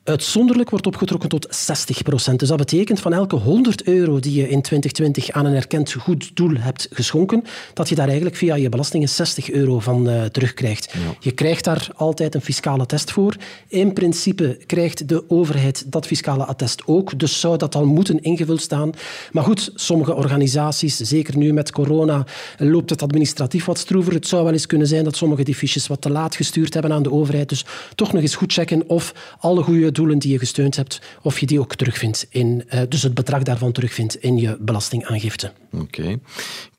uitzonderlijk 0.04 0.70
wordt 0.70 0.86
opgetrokken 0.86 1.28
tot 1.28 1.46
60% 1.46 2.34
Dus 2.36 2.48
dat 2.48 2.56
betekent 2.56 3.00
van 3.00 3.12
elke 3.12 3.36
100 3.36 3.82
euro 3.82 4.20
die 4.20 4.34
je 4.34 4.48
in 4.48 4.62
2020 4.62 5.30
aan 5.30 5.46
een 5.46 5.54
erkend 5.54 5.92
goed 5.92 6.36
doel 6.36 6.56
hebt 6.56 6.88
geschonken, 6.90 7.44
dat 7.74 7.88
je 7.88 7.94
daar 7.94 8.06
eigenlijk 8.06 8.36
via 8.36 8.54
je 8.54 8.68
belastingen 8.68 9.08
60 9.08 9.50
euro 9.50 9.78
van 9.80 10.08
eh, 10.08 10.24
terugkrijgt. 10.24 10.94
Je 11.20 11.30
krijgt 11.30 11.64
daar 11.64 11.88
altijd 11.96 12.34
een 12.34 12.40
fiscale 12.40 12.86
test 12.86 13.10
voor. 13.10 13.36
In 13.68 13.92
principe 13.92 14.58
krijgt 14.66 15.08
de 15.08 15.30
overheid 15.30 15.92
dat 15.92 16.06
fiscale 16.06 16.44
attest 16.44 16.82
ook, 16.86 17.18
dus 17.18 17.40
zou 17.40 17.56
dat 17.56 17.74
al 17.74 17.86
moeten 17.86 18.22
ingevuld 18.22 18.60
staan. 18.60 18.92
Maar 19.32 19.44
goed, 19.44 19.70
sommige 19.74 20.14
organisaties, 20.14 20.96
zeker 20.96 21.36
nu 21.36 21.52
met 21.52 21.72
corona, 21.72 22.26
loopt 22.58 22.90
het 22.90 23.02
administratief 23.02 23.64
wat 23.64 23.78
stroever. 23.78 24.12
Het 24.12 24.26
zou 24.26 24.44
wel 24.44 24.52
eens 24.52 24.66
kunnen 24.66 24.86
zijn 24.86 25.04
dat 25.04 25.16
sommige 25.16 25.42
die 25.44 25.54
fiches 25.54 25.86
wat 25.86 26.00
te 26.00 26.10
laat 26.10 26.36
gestuurd 26.36 26.74
hebben 26.74 26.92
aan 26.92 27.02
de 27.02 27.12
overheid. 27.12 27.48
Dus 27.48 27.64
toch 27.94 28.12
nog 28.12 28.22
eens 28.22 28.34
goed 28.34 28.52
checken 28.52 28.88
of 28.88 29.14
alle 29.38 29.62
goede 29.62 29.92
doelen 29.94 30.18
die 30.18 30.33
je 30.33 30.38
gesteund 30.38 30.76
hebt, 30.76 31.00
of 31.22 31.38
je 31.38 31.46
die 31.46 31.61
ook 31.61 31.74
terugvindt 31.74 32.26
in, 32.30 32.64
eh, 32.68 32.80
dus 32.88 33.02
het 33.02 33.14
bedrag 33.14 33.42
daarvan 33.42 33.72
terugvindt 33.72 34.16
in 34.16 34.37
je 34.37 34.57
belastingaangifte. 34.61 35.52
Oké. 35.72 36.18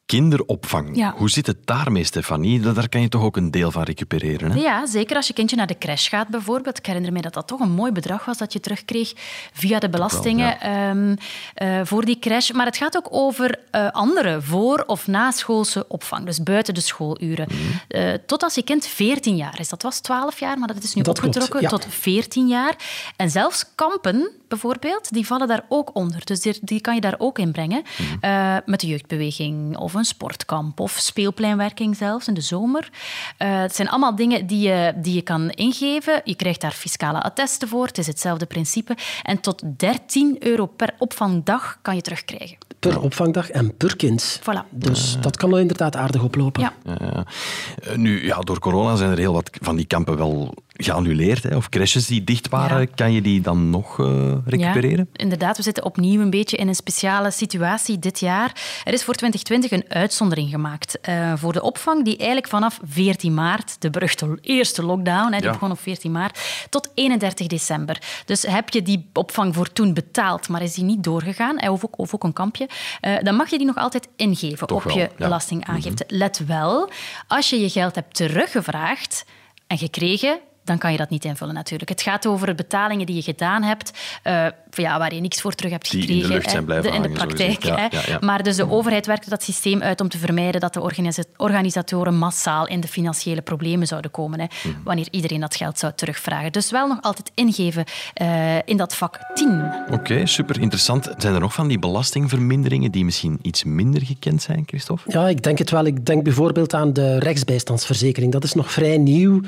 Kinderopvang. 0.05 0.95
Ja. 0.97 1.13
Hoe 1.17 1.29
zit 1.29 1.47
het 1.47 1.57
daarmee, 1.65 2.03
Stefanie? 2.03 2.59
Daar 2.59 2.89
kan 2.89 3.01
je 3.01 3.09
toch 3.09 3.21
ook 3.21 3.37
een 3.37 3.51
deel 3.51 3.71
van 3.71 3.83
recupereren? 3.83 4.51
Hè? 4.51 4.59
Ja, 4.59 4.85
zeker 4.85 5.15
als 5.15 5.27
je 5.27 5.33
kindje 5.33 5.55
naar 5.55 5.67
de 5.67 5.77
crash 5.77 6.09
gaat 6.09 6.27
bijvoorbeeld. 6.27 6.77
Ik 6.77 6.85
herinner 6.85 7.11
me 7.11 7.21
dat 7.21 7.33
dat 7.33 7.47
toch 7.47 7.59
een 7.59 7.71
mooi 7.71 7.91
bedrag 7.91 8.25
was 8.25 8.37
dat 8.37 8.53
je 8.53 8.59
terugkreeg 8.59 9.13
via 9.53 9.79
de 9.79 9.89
belastingen 9.89 10.59
ehm, 10.61 11.15
eh, 11.53 11.79
voor 11.83 12.05
die 12.05 12.19
crash. 12.19 12.51
Maar 12.51 12.65
het 12.65 12.77
gaat 12.77 12.97
ook 12.97 13.07
over 13.09 13.59
eh, 13.71 13.91
andere 13.91 14.41
voor- 14.41 14.83
of 14.87 15.07
naschoolse 15.07 15.85
opvang. 15.87 16.25
Dus 16.25 16.43
buiten 16.43 16.73
de 16.73 16.81
schooluren. 16.81 17.47
Mhm. 17.49 17.61
Eh, 17.87 18.13
tot 18.25 18.43
als 18.43 18.55
je 18.55 18.63
kind 18.63 18.87
14 18.87 19.35
jaar 19.35 19.59
is. 19.59 19.69
Dat 19.69 19.81
was 19.81 19.99
12 19.99 20.39
jaar, 20.39 20.59
maar 20.59 20.67
dat 20.67 20.83
is 20.83 20.93
nu 20.93 21.01
Dat 21.01 21.19
klopt, 21.19 21.35
opgetrokken 21.35 21.69
ja. 21.69 21.77
tot 21.77 21.93
14 21.93 22.47
jaar. 22.47 22.75
En 23.15 23.29
zelfs 23.29 23.65
kampen 23.75 24.29
bijvoorbeeld, 24.47 25.13
die 25.13 25.25
vallen 25.25 25.47
daar 25.47 25.65
ook 25.69 25.95
onder. 25.95 26.25
Dus 26.25 26.41
die, 26.41 26.57
die 26.61 26.81
kan 26.81 26.95
je 26.95 27.01
daar 27.01 27.15
ook 27.17 27.39
in 27.39 27.51
brengen. 27.51 27.83
Mhm. 27.97 28.17
Eh, 28.19 28.57
met 28.65 28.79
de 28.79 28.87
jeugdbeweging 28.87 29.77
of 29.77 29.93
een 29.93 30.05
sportkamp 30.05 30.79
of 30.79 30.91
speelpleinwerking 30.91 31.95
zelfs 31.95 32.27
in 32.27 32.33
de 32.33 32.41
zomer. 32.41 32.89
Eh, 33.37 33.59
het 33.59 33.75
zijn 33.75 33.89
allemaal 33.89 34.15
dingen 34.15 34.47
die 34.47 34.67
je, 34.67 34.93
die 34.95 35.13
je 35.13 35.21
kan 35.21 35.49
ingeven. 35.49 36.21
Je 36.23 36.35
krijgt 36.35 36.61
daar 36.61 36.71
fiscale 36.71 37.21
attesten 37.21 37.67
voor. 37.67 37.85
Het 37.85 37.97
is 37.97 38.07
hetzelfde 38.07 38.45
principe. 38.45 38.97
En 39.23 39.39
tot 39.39 39.61
13 39.77 40.35
euro 40.39 40.65
per 40.65 40.93
opvangdag 40.97 41.79
kan 41.81 41.95
je 41.95 42.01
terugkrijgen. 42.01 42.57
Per 42.91 43.01
opvangdag 43.01 43.49
en 43.49 43.77
per 43.77 43.95
kind. 43.95 44.39
Voilà. 44.41 44.69
Dus 44.69 45.17
dat 45.21 45.37
kan 45.37 45.49
wel 45.49 45.59
inderdaad 45.59 45.95
aardig 45.95 46.23
oplopen. 46.23 46.61
Ja. 46.61 46.73
Ja, 46.83 46.97
ja. 46.99 47.25
Eh, 47.83 47.95
Nu, 47.97 48.25
ja, 48.25 48.39
door 48.39 48.59
corona 48.59 48.95
zijn 48.95 49.11
er 49.11 49.17
heel 49.17 49.33
wat 49.33 49.49
van 49.61 49.75
die 49.75 49.85
kampen 49.85 50.17
wel 50.17 50.53
geannuleerd. 50.77 51.43
Hè? 51.43 51.55
Of 51.55 51.69
crashes 51.69 52.07
die 52.07 52.23
dicht 52.23 52.49
waren. 52.49 52.79
Ja. 52.79 52.85
Kan 52.95 53.11
je 53.13 53.21
die 53.21 53.41
dan 53.41 53.69
nog 53.69 53.99
eh, 53.99 54.31
recupereren? 54.45 55.07
Ja, 55.13 55.23
inderdaad, 55.23 55.57
we 55.57 55.63
zitten 55.63 55.85
opnieuw 55.85 56.21
een 56.21 56.29
beetje 56.29 56.57
in 56.57 56.67
een 56.67 56.75
speciale 56.75 57.31
situatie 57.31 57.99
dit 57.99 58.19
jaar. 58.19 58.51
Er 58.83 58.93
is 58.93 59.03
voor 59.03 59.13
2020 59.13 59.71
een 59.71 59.83
uitzondering 59.87 60.49
gemaakt 60.49 60.99
eh, 61.01 61.33
voor 61.35 61.53
de 61.53 61.61
opvang, 61.61 62.03
die 62.05 62.17
eigenlijk 62.17 62.47
vanaf 62.47 62.79
14 62.83 63.33
maart, 63.33 63.75
de 63.79 63.89
beruchte 63.89 64.37
eerste 64.41 64.83
lockdown, 64.83 65.31
hè, 65.31 65.37
die 65.37 65.45
Ja. 65.45 65.51
begon 65.51 65.71
op 65.71 65.79
14 65.79 66.11
maart, 66.11 66.39
tot 66.69 66.89
31 66.93 67.47
december. 67.47 68.01
Dus 68.25 68.41
heb 68.41 68.69
je 68.69 68.81
die 68.81 69.09
opvang 69.13 69.55
voor 69.55 69.71
toen 69.73 69.93
betaald, 69.93 70.49
maar 70.49 70.61
is 70.61 70.73
die 70.73 70.83
niet 70.83 71.03
doorgegaan, 71.03 71.67
of, 71.69 71.85
ook, 71.85 71.99
of 71.99 72.13
ook 72.13 72.23
een 72.23 72.33
kampje, 72.33 72.67
eh, 73.01 73.15
dan 73.21 73.35
mag 73.35 73.49
je 73.49 73.57
die 73.57 73.67
nog 73.67 73.77
altijd 73.77 74.07
ingeven 74.15 74.67
Toch 74.67 74.77
op 74.77 74.83
wel, 74.83 74.93
je 74.95 75.01
ja. 75.01 75.07
Mhm. 75.07 75.17
belastingaangifte. 75.17 76.05
Let 76.07 76.45
wel, 76.45 76.89
als 77.27 77.49
je 77.49 77.59
je 77.59 77.69
geld 77.69 77.95
hebt 77.95 78.15
teruggevraagd 78.15 79.25
en 79.67 79.77
gekregen, 79.77 80.39
dan 80.65 80.77
kan 80.77 80.91
je 80.91 80.97
dat 80.97 81.09
niet 81.09 81.25
invullen 81.25 81.53
natuurlijk. 81.53 81.89
Het 81.89 82.01
gaat 82.01 82.25
over 82.27 82.55
betalingen 82.55 83.05
die 83.05 83.15
je 83.15 83.21
gedaan 83.21 83.63
hebt, 83.63 83.91
uh, 84.23 84.45
ja, 84.71 84.99
waar 84.99 85.13
je 85.13 85.21
niks 85.21 85.41
voor 85.41 85.53
terug 85.53 85.71
hebt 85.71 85.87
gekregen. 85.87 86.13
Die 86.13 86.21
in 86.21 86.27
de 86.27 86.33
lucht 86.33 86.49
zijn 86.49 86.65
blijven 86.65 86.93
In 86.93 87.01
de 87.01 87.09
praktijk. 87.09 87.63
Ja, 87.63 87.89
ja, 88.07 88.17
maar 88.19 88.43
dus 88.43 88.55
de 88.55 88.69
overheid 88.69 89.05
werkt 89.05 89.29
dat 89.29 89.43
systeem 89.43 89.81
uit 89.81 90.01
om 90.01 90.09
te 90.09 90.17
vermijden 90.17 90.61
dat 90.61 90.73
de 90.73 90.81
organisatoren 91.37 92.17
massaal 92.17 92.67
in 92.67 92.79
de 92.79 92.87
financiële 92.87 93.41
problemen 93.41 93.87
zouden 93.87 94.11
komen, 94.11 94.39
hè, 94.39 94.45
mhm. 94.45 94.75
wanneer 94.83 95.07
iedereen 95.11 95.39
dat 95.39 95.55
geld 95.55 95.79
zou 95.79 95.93
terugvragen. 95.95 96.51
Dus 96.51 96.71
wel 96.71 96.87
nog 96.87 97.01
altijd 97.01 97.31
ingeven 97.33 97.83
uh, 98.21 98.55
in 98.65 98.77
dat 98.77 98.95
vak 98.95 99.19
10. 99.33 99.71
Oké, 99.91 100.25
super 100.25 100.61
interessant. 100.61 101.13
Zijn 101.17 101.33
er 101.33 101.39
nog 101.39 101.53
van 101.53 101.67
die 101.67 101.79
belastingverminderingen 101.79 102.91
die 102.91 103.05
misschien 103.05 103.39
iets 103.41 103.63
minder 103.63 104.01
gekend 104.05 104.41
zijn, 104.41 104.63
Christophe? 104.65 105.11
Ja, 105.11 105.27
ik 105.27 105.43
denk 105.43 105.57
het 105.57 105.69
wel. 105.69 105.85
Ik 105.85 106.05
denk 106.05 106.23
bijvoorbeeld 106.23 106.73
aan 106.73 106.93
de 106.93 107.19
rechtsbijstandsverzekering. 107.19 108.31
Dat 108.31 108.43
is 108.43 108.53
nog 108.53 108.71
vrij 108.71 108.97
nieuw. 108.97 109.41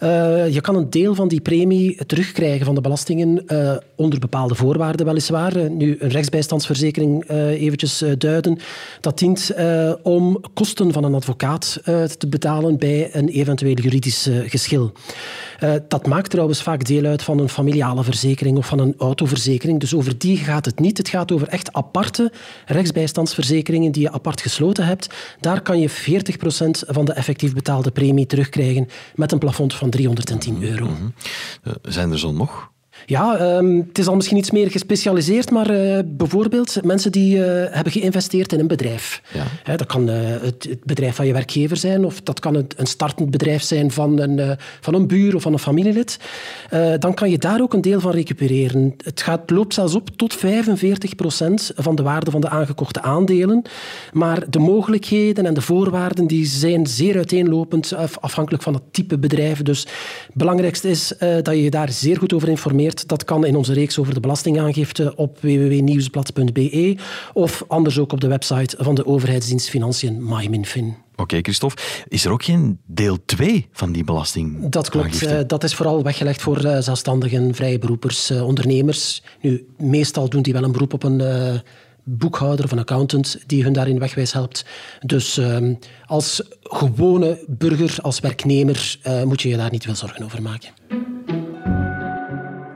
Uh, 0.00 0.48
je 0.58 0.64
kan 0.64 0.76
een 0.76 0.90
deel 0.90 1.14
van 1.14 1.28
die 1.28 1.40
premie 1.40 2.06
terugkrijgen 2.06 2.66
van 2.66 2.74
de 2.74 2.80
belastingen 2.80 3.42
uh, 3.46 3.76
onder 3.96 4.18
bepaalde 4.18 4.54
voorwaarden 4.54 5.06
weliswaar. 5.06 5.56
Uh, 5.56 5.70
nu, 5.70 5.96
een 5.98 6.08
rechtsbijstandsverzekering 6.08 7.28
eventjes 7.30 8.04
duiden. 8.18 8.58
Dat 9.00 9.18
dient 9.18 9.54
om 10.02 10.40
kosten 10.54 10.92
van 10.92 11.04
een 11.04 11.14
advocaat 11.14 11.80
te 12.18 12.26
betalen 12.28 12.78
bij 12.78 13.14
een 13.14 13.28
eventueel 13.28 13.74
juridisch 13.74 14.28
geschil. 14.46 14.92
dat 15.88 16.06
maakt 16.06 16.30
trouwens 16.30 16.62
vaak 16.62 16.84
deel 16.84 17.04
uit 17.04 17.22
van 17.22 17.38
een 17.38 17.48
familiale 17.48 18.04
verzekering 18.04 18.56
of 18.56 18.66
van 18.66 18.78
een 18.78 18.94
autoverzekering. 18.98 19.80
Dus 19.80 19.94
over 19.94 20.18
die 20.18 20.36
gaat 20.36 20.64
het 20.64 20.80
niet. 20.80 20.98
Het 20.98 21.08
gaat 21.08 21.32
over 21.32 21.48
echt 21.48 21.72
aparte 21.72 22.32
rechtsbijstandsverzekeringen 22.66 23.92
die 23.92 24.02
je 24.02 24.12
apart 24.12 24.40
gesloten 24.40 24.86
hebt. 24.86 25.14
Daar 25.40 25.62
kan 25.62 25.80
je 25.80 25.90
40% 25.90 25.94
van 26.86 27.04
de 27.04 27.12
effectief 27.12 27.54
betaalde 27.54 27.90
premie 27.90 28.26
terugkrijgen 28.26 28.88
met 29.14 29.32
een 29.32 29.38
plafond 29.38 29.74
van 29.74 29.90
310 29.90 30.47
Mm 30.52 30.62
-hmm. 30.62 31.14
zijn 31.82 32.10
er 32.12 32.18
zo 32.18 32.32
nog? 32.32 32.70
Ja, 33.06 33.56
um, 33.56 33.86
het 33.88 33.98
is 33.98 34.06
al 34.06 34.14
misschien 34.14 34.36
iets 34.36 34.50
meer 34.50 34.70
gespecialiseerd, 34.70 35.50
maar 35.50 35.70
uh, 35.70 35.98
bijvoorbeeld 36.06 36.84
mensen 36.84 37.12
die 37.12 37.36
uh, 37.36 37.44
hebben 37.46 37.92
geïnvesteerd 37.92 38.52
in 38.52 38.60
een 38.60 38.66
bedrijf. 38.66 39.22
Ja. 39.64 39.76
dat 39.76 39.86
kan 39.86 40.08
uh, 40.08 40.16
het, 40.20 40.66
het, 40.68 40.84
bedrijf 40.84 41.16
van 41.16 41.26
je 41.26 41.32
werkgever 41.32 41.76
zijn, 41.76 42.04
of 42.04 42.20
dat 42.20 42.40
kan 42.40 42.54
een, 42.54 42.66
een 42.76 42.86
startend 42.86 43.30
bedrijf 43.30 43.62
zijn 43.62 43.90
van 43.90 44.18
een, 44.18 44.56
van 44.80 44.94
een 44.94 45.06
buur 45.06 45.34
of 45.34 45.42
van 45.42 45.52
een 45.52 45.58
familielid. 45.58 46.18
dan 46.98 47.14
kan 47.14 47.30
je 47.30 47.38
daar 47.38 47.60
ook 47.60 47.72
een 47.72 47.80
deel 47.80 48.00
van 48.00 48.10
recupereren. 48.10 48.94
Het 49.04 49.20
gaat, 49.20 49.50
loopt 49.50 49.74
zelfs 49.74 49.94
op 49.94 50.10
tot 50.16 50.36
45% 50.36 50.40
van 51.74 51.94
de 51.94 52.02
waarde 52.02 52.30
van 52.30 52.40
de 52.40 52.48
aangekochte 52.48 53.02
aandelen. 53.02 53.62
Maar 54.12 54.50
de 54.50 54.58
mogelijkheden 54.58 55.46
en 55.46 55.54
de 55.54 55.60
voorwaarden 55.60 56.26
die 56.26 56.46
zijn 56.46 56.86
zeer 56.86 57.16
uiteenlopend, 57.16 57.94
afhankelijk 58.20 58.62
van 58.62 58.74
het 58.74 58.82
type 58.90 59.18
bedrijf. 59.18 59.62
Dus 59.62 59.80
het 60.26 60.34
belangrijkste 60.34 60.90
is 60.90 61.12
dat 61.18 61.46
je 61.46 61.62
je 61.62 61.70
daar 61.70 61.92
zeer 61.92 62.16
goed 62.16 62.32
over 62.32 62.48
informeert 62.48 62.87
dat 62.96 63.24
kan 63.24 63.46
in 63.46 63.56
onze 63.56 63.72
reeks 63.72 63.98
over 63.98 64.14
de 64.14 64.20
belastingaangifte 64.20 65.16
op 65.16 65.38
www.nieuwsblad.be 65.40 66.96
of 67.32 67.64
anders 67.68 67.98
ook 67.98 68.12
op 68.12 68.20
de 68.20 68.28
website 68.28 68.76
van 68.78 68.94
de 68.94 69.06
overheidsdienst 69.06 69.68
Financiën 69.68 70.24
MyMinFin. 70.24 70.96
Oké, 71.16 71.38
Christophe. 71.42 71.82
Is 72.08 72.24
er 72.24 72.30
ook 72.30 72.42
geen 72.42 72.78
deel 72.86 73.18
2 73.24 73.68
van 73.72 73.92
die 73.92 74.04
belasting? 74.04 74.68
Dat 74.68 74.90
klopt. 74.90 75.22
Uh, 75.22 75.38
dat 75.46 75.64
is 75.64 75.74
vooral 75.74 76.02
weggelegd 76.02 76.42
voor 76.42 76.64
uh, 76.64 76.78
zelfstandigen, 76.78 77.54
vrije 77.54 77.78
beroepers, 77.78 78.30
uh, 78.30 78.46
ondernemers. 78.46 79.22
Nu, 79.40 79.66
meestal 79.78 80.28
doen 80.28 80.42
die 80.42 80.52
wel 80.52 80.62
een 80.62 80.72
beroep 80.72 80.92
op 80.92 81.02
een 81.02 81.22
boekhouder 82.04 82.64
of 82.64 82.72
een 82.72 82.78
accountant 82.78 83.38
die 83.46 83.62
hun 83.62 83.72
daarin 83.72 83.98
wegwijs 83.98 84.32
helpt. 84.32 84.64
Dus 85.00 85.38
ehm, 85.38 85.74
als 86.06 86.42
gewone 86.62 87.44
burger, 87.46 87.98
als 88.02 88.20
werknemer, 88.20 88.98
moet 89.24 89.42
je 89.42 89.48
je 89.48 89.56
daar 89.56 89.70
niet 89.70 89.84
veel 89.84 89.94
zorgen 89.94 90.24
over 90.24 90.42
maken. 90.42 90.70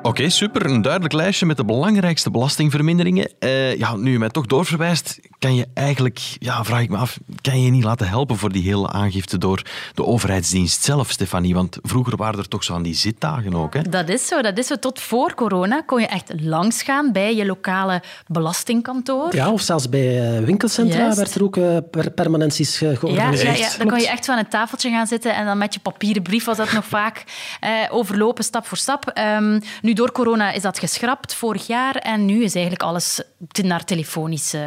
Oké, 0.03 0.29
super. 0.29 0.67
Een 0.67 0.83
duidelijk 0.83 1.13
lijstje 1.13 1.47
met 1.47 1.57
de 1.57 1.65
belangrijkste 1.65 2.31
belastingverminderingen. 2.31 3.33
Uh, 3.41 3.77
ja, 3.77 3.97
nu 3.97 4.13
je 4.13 4.19
mij 4.19 4.29
toch 4.29 4.47
doorverwijst, 4.47 5.21
kan 5.39 5.55
je 5.55 5.67
eigenlijk, 5.75 6.21
ja, 6.39 6.65
vraag 6.65 6.81
ik 6.81 6.91
me 6.91 6.97
af, 6.97 7.19
kan 7.41 7.59
je 7.59 7.65
je 7.65 7.71
niet 7.71 7.85
laten 7.85 8.09
helpen 8.09 8.37
voor 8.37 8.53
die 8.53 8.63
hele 8.63 8.91
aangifte 8.91 9.39
door 9.39 9.63
de 9.95 10.05
overheidsdienst 10.05 10.83
zelf, 10.83 11.11
Stefanie? 11.11 11.55
Want 11.55 11.79
vroeger 11.83 12.17
waren 12.17 12.39
er 12.39 12.49
toch 12.49 12.65
zo 12.65 12.75
aan 12.75 12.83
die 12.83 12.95
zitdagen 12.95 13.55
ook, 13.55 13.75
hè? 13.75 13.83
Dat 13.83 14.09
is 14.09 14.27
zo, 14.27 14.43
dat 14.43 14.59
is 14.59 14.67
zo. 14.67 14.77
Tot 14.77 15.01
voor 15.01 15.35
corona 15.35 15.83
kon 15.87 16.01
je 16.01 16.07
echt 16.07 16.33
langsgaan 16.41 17.13
bij 17.13 17.37
je 17.37 17.47
lokale 17.47 18.03
belastingkantoor. 18.27 19.35
Ja, 19.35 19.51
of 19.51 19.61
zelfs 19.61 19.89
bij 19.89 20.37
eh, 20.37 20.45
winkelcentra 20.45 21.15
werd 21.15 21.35
er 21.35 21.43
ook 21.43 21.57
uh, 21.57 21.77
permanenties 22.15 22.79
georganiseerd. 22.79 23.59
Ja, 23.59 23.65
ja, 23.65 23.71
ja, 23.71 23.79
dan 23.79 23.89
kon 23.89 24.01
je 24.01 24.09
echt 24.09 24.25
van 24.25 24.39
een 24.39 24.49
tafeltje 24.49 24.91
gaan 24.91 25.07
zitten 25.07 25.35
en 25.35 25.45
dan 25.45 25.59
met 25.59 25.75
je 25.75 25.81
papieren 25.81 26.23
brief 26.23 26.45
was 26.45 26.57
dat 26.57 26.73
nog 26.73 26.85
vaak 26.85 27.25
overlopen, 27.91 28.45
stap 28.45 28.67
voor 28.67 28.79
stap. 28.79 29.13
Um, 29.39 29.61
nu 29.83 29.93
door 30.03 30.13
corona 30.13 30.53
is 30.53 30.63
dat 30.63 30.79
geschrapt 30.79 31.35
vorig 31.35 31.67
jaar 31.67 31.97
en 31.97 32.25
nu 32.25 32.43
is 32.43 32.55
eigenlijk 32.55 32.85
alles 32.85 33.23
naar 33.63 33.85
telefonisch 33.85 34.55
uh, 34.55 34.63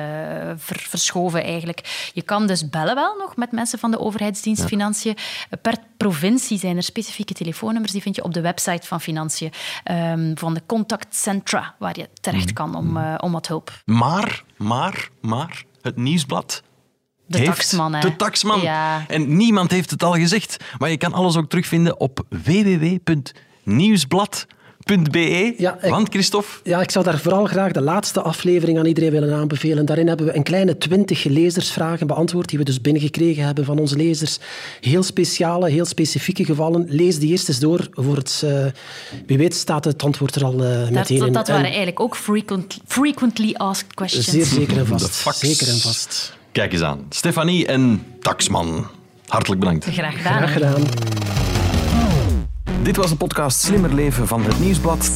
verschoven. 0.66 1.44
Eigenlijk. 1.44 2.10
Je 2.14 2.22
kan 2.22 2.48
dus 2.48 2.70
bellen 2.70 2.96
wel 2.96 3.16
nog 3.18 3.36
met 3.36 3.52
mensen 3.52 3.80
van 3.80 3.92
de 3.92 4.00
overheidsdienst 4.00 4.66
Financiën. 4.66 5.18
Per 5.62 5.78
provincie 5.98 6.60
zijn 6.60 6.78
er 6.78 6.84
specifieke 6.84 7.34
telefoonnummers, 7.34 7.92
die 7.92 8.02
vind 8.02 8.16
je 8.16 8.24
op 8.24 8.34
de 8.34 8.42
website 8.42 8.88
van 8.88 9.02
Financiën, 9.02 9.52
um, 9.92 10.38
van 10.38 10.54
de 10.54 10.62
contactcentra, 10.66 11.76
waar 11.80 12.00
je 12.00 12.10
terecht 12.22 12.54
kan 12.54 12.76
om, 12.76 12.98
uh, 12.98 13.16
om 13.18 13.32
wat 13.32 13.48
hulp. 13.48 13.72
Maar, 13.86 14.44
maar, 14.58 15.10
maar, 15.22 15.64
het 15.82 15.98
nieuwsblad 15.98 16.64
de 17.26 17.38
heeft 17.38 17.50
taxman, 17.50 17.94
hè? 17.94 18.02
De 18.02 18.16
taxman. 18.16 18.62
Ja. 18.62 19.06
En 19.08 19.36
niemand 19.36 19.72
heeft 19.72 19.90
het 19.90 20.04
al 20.04 20.14
gezegd. 20.14 20.64
Maar 20.78 20.90
je 20.90 20.98
kan 20.98 21.14
alles 21.14 21.36
ook 21.36 21.50
terugvinden 21.50 22.00
op 22.00 22.26
www.nieuwsblad.nl 22.30 24.54
.be. 24.86 25.54
Ja, 25.58 25.78
Want, 25.82 26.10
Christophe? 26.10 26.50
Ja, 26.64 26.82
ik 26.82 26.92
zou 26.92 27.06
daar 27.06 27.20
vooral 27.20 27.46
graag 27.46 27.72
de 27.72 27.82
laatste 27.82 28.22
aflevering 28.22 28.80
aan 28.80 28.86
iedereen 28.86 29.12
willen 29.12 29.36
aanbevelen. 29.36 29.86
Daarin 29.86 30.08
hebben 30.08 30.26
we 30.26 30.36
een 30.36 30.44
kleine 30.44 30.78
twintig 30.78 31.24
lezersvragen 31.24 32.08
beantwoord, 32.08 32.50
die 32.50 32.58
we 32.58 32.66
dus 32.66 32.82
binnengekregen 32.82 33.44
hebben 33.44 33.66
van 33.66 33.80
onze 33.80 33.96
lezers. 33.96 34.40
Heel 34.82 35.04
speciale, 35.04 35.70
heel 35.70 35.86
specifieke 35.86 36.46
gevallen. 36.46 36.86
Lees 36.90 37.20
die 37.20 37.30
eerst 37.30 37.48
eens 37.48 37.60
door. 37.60 37.88
Voor 37.92 38.16
het, 38.16 38.42
uh, 38.46 38.66
wie 39.26 39.38
weet 39.38 39.56
staat 39.56 39.86
het 39.86 40.04
antwoord 40.04 40.36
er 40.36 40.44
al 40.44 40.54
uh, 40.54 40.90
meteen 40.90 41.18
dat, 41.18 41.28
in. 41.28 41.34
Dat 41.34 41.48
waren 41.48 41.66
eigenlijk 41.66 42.00
ook 42.00 42.16
frequent, 42.16 42.80
frequently 42.88 43.54
asked 43.54 43.94
questions. 43.94 44.30
Zeer 44.30 44.46
zeker 44.46 44.78
en 44.78 44.88
vast. 44.88 45.38
Zeker 45.38 45.68
en 45.68 45.80
vast. 45.80 46.34
Kijk 46.52 46.74
eens 46.74 46.82
aan. 46.82 47.06
Stefanie 47.10 47.68
en 47.68 48.04
Taxman. 48.20 48.88
Hartelijk 49.28 49.60
bedankt. 49.60 49.86
Graag 49.86 50.18
gedaan. 50.18 50.48
Graag 50.48 50.54
gedaan. 50.54 51.55
Dit 52.86 52.96
was 52.96 53.10
de 53.10 53.16
podcast 53.16 53.62
Slimmer 53.62 53.94
Leven 53.94 54.28
van 54.28 54.44
het 54.44 54.60
Nieuwsblad. 54.60 55.12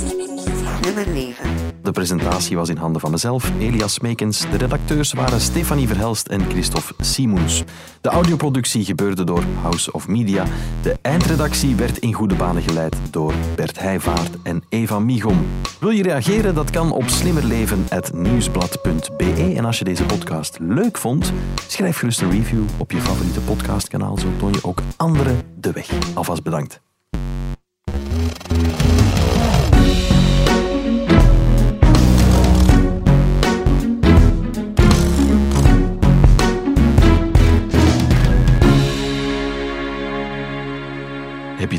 Slimmer 0.82 1.08
Leven. 1.08 1.50
De 1.84 1.92
presentatie 1.92 2.56
was 2.56 2.70
in 2.70 2.78
handen 2.78 3.02
van 3.02 3.12
mezelf, 3.12 3.52
Elias 3.60 4.00
Meekens. 4.00 4.46
De 4.52 4.58
redacteurs 4.58 5.14
waren 5.14 5.42
Stefanie 5.42 5.88
Verhelst 5.88 6.28
en 6.28 6.50
Christophe 6.50 6.94
Simons. 7.00 7.64
De 8.02 8.10
audioproductie 8.10 8.86
gebeurde 8.86 9.24
door 9.24 9.44
House 9.62 9.92
of 9.92 10.08
Media. 10.08 10.46
De 10.82 10.98
eindredactie 11.02 11.76
werd 11.76 11.98
in 11.98 12.14
goede 12.14 12.36
banen 12.36 12.62
geleid 12.62 12.96
door 13.12 13.34
Bert 13.56 13.80
Heijvaart 13.80 14.38
en 14.44 14.64
Eva 14.70 15.00
Migom. 15.00 15.46
Wil 15.80 15.90
je 15.90 16.04
reageren? 16.04 16.56
Dat 16.56 16.70
kan 16.70 16.92
op 16.92 17.08
slimmerleven.nieuwsblad.be. 17.08 19.54
En 19.58 19.66
als 19.66 19.78
je 19.78 19.84
deze 19.84 20.04
podcast 20.04 20.58
leuk 20.60 20.98
vond, 20.98 21.34
schrijf 21.68 21.98
gerust 21.98 22.22
een 22.22 22.32
review 22.32 22.64
op 22.78 22.92
je 22.92 23.02
favoriete 23.02 23.42
podcastkanaal. 23.42 24.18
Zo 24.18 24.28
toon 24.38 24.54
je 24.54 24.64
ook 24.64 24.82
anderen 24.98 25.42
de 25.60 25.72
weg. 25.72 25.90
Alvast 26.14 26.44
bedankt. 26.44 26.82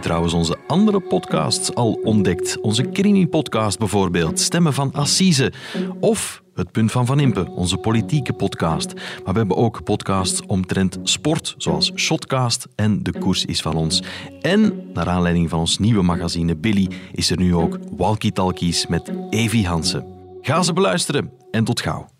Je 0.00 0.06
trouwens 0.06 0.34
onze 0.34 0.58
andere 0.66 1.00
podcasts 1.00 1.74
al 1.74 1.92
ontdekt? 2.02 2.60
Onze 2.60 2.90
Crimi-podcast 2.90 3.78
bijvoorbeeld, 3.78 4.40
Stemmen 4.40 4.72
van 4.72 4.92
Assise. 4.92 5.52
Of 6.00 6.42
Het 6.54 6.72
Punt 6.72 6.92
van 6.92 7.06
Van 7.06 7.20
Impe, 7.20 7.50
onze 7.50 7.76
politieke 7.76 8.32
podcast. 8.32 8.94
Maar 8.94 9.32
we 9.32 9.38
hebben 9.38 9.56
ook 9.56 9.84
podcasts 9.84 10.42
omtrent 10.46 10.98
sport, 11.02 11.54
zoals 11.56 11.92
Shotcast 11.94 12.68
en 12.74 13.02
De 13.02 13.18
Koers 13.18 13.44
is 13.44 13.60
van 13.60 13.76
ons. 13.76 14.02
En, 14.40 14.90
naar 14.92 15.08
aanleiding 15.08 15.48
van 15.48 15.58
ons 15.58 15.78
nieuwe 15.78 16.02
magazine 16.02 16.56
Billy, 16.56 16.90
is 17.12 17.30
er 17.30 17.38
nu 17.38 17.54
ook 17.54 17.78
Walkie 17.96 18.32
Talkies 18.32 18.86
met 18.86 19.12
Evi 19.30 19.66
Hansen. 19.66 20.06
Ga 20.40 20.62
ze 20.62 20.72
beluisteren 20.72 21.32
en 21.50 21.64
tot 21.64 21.80
gauw. 21.80 22.19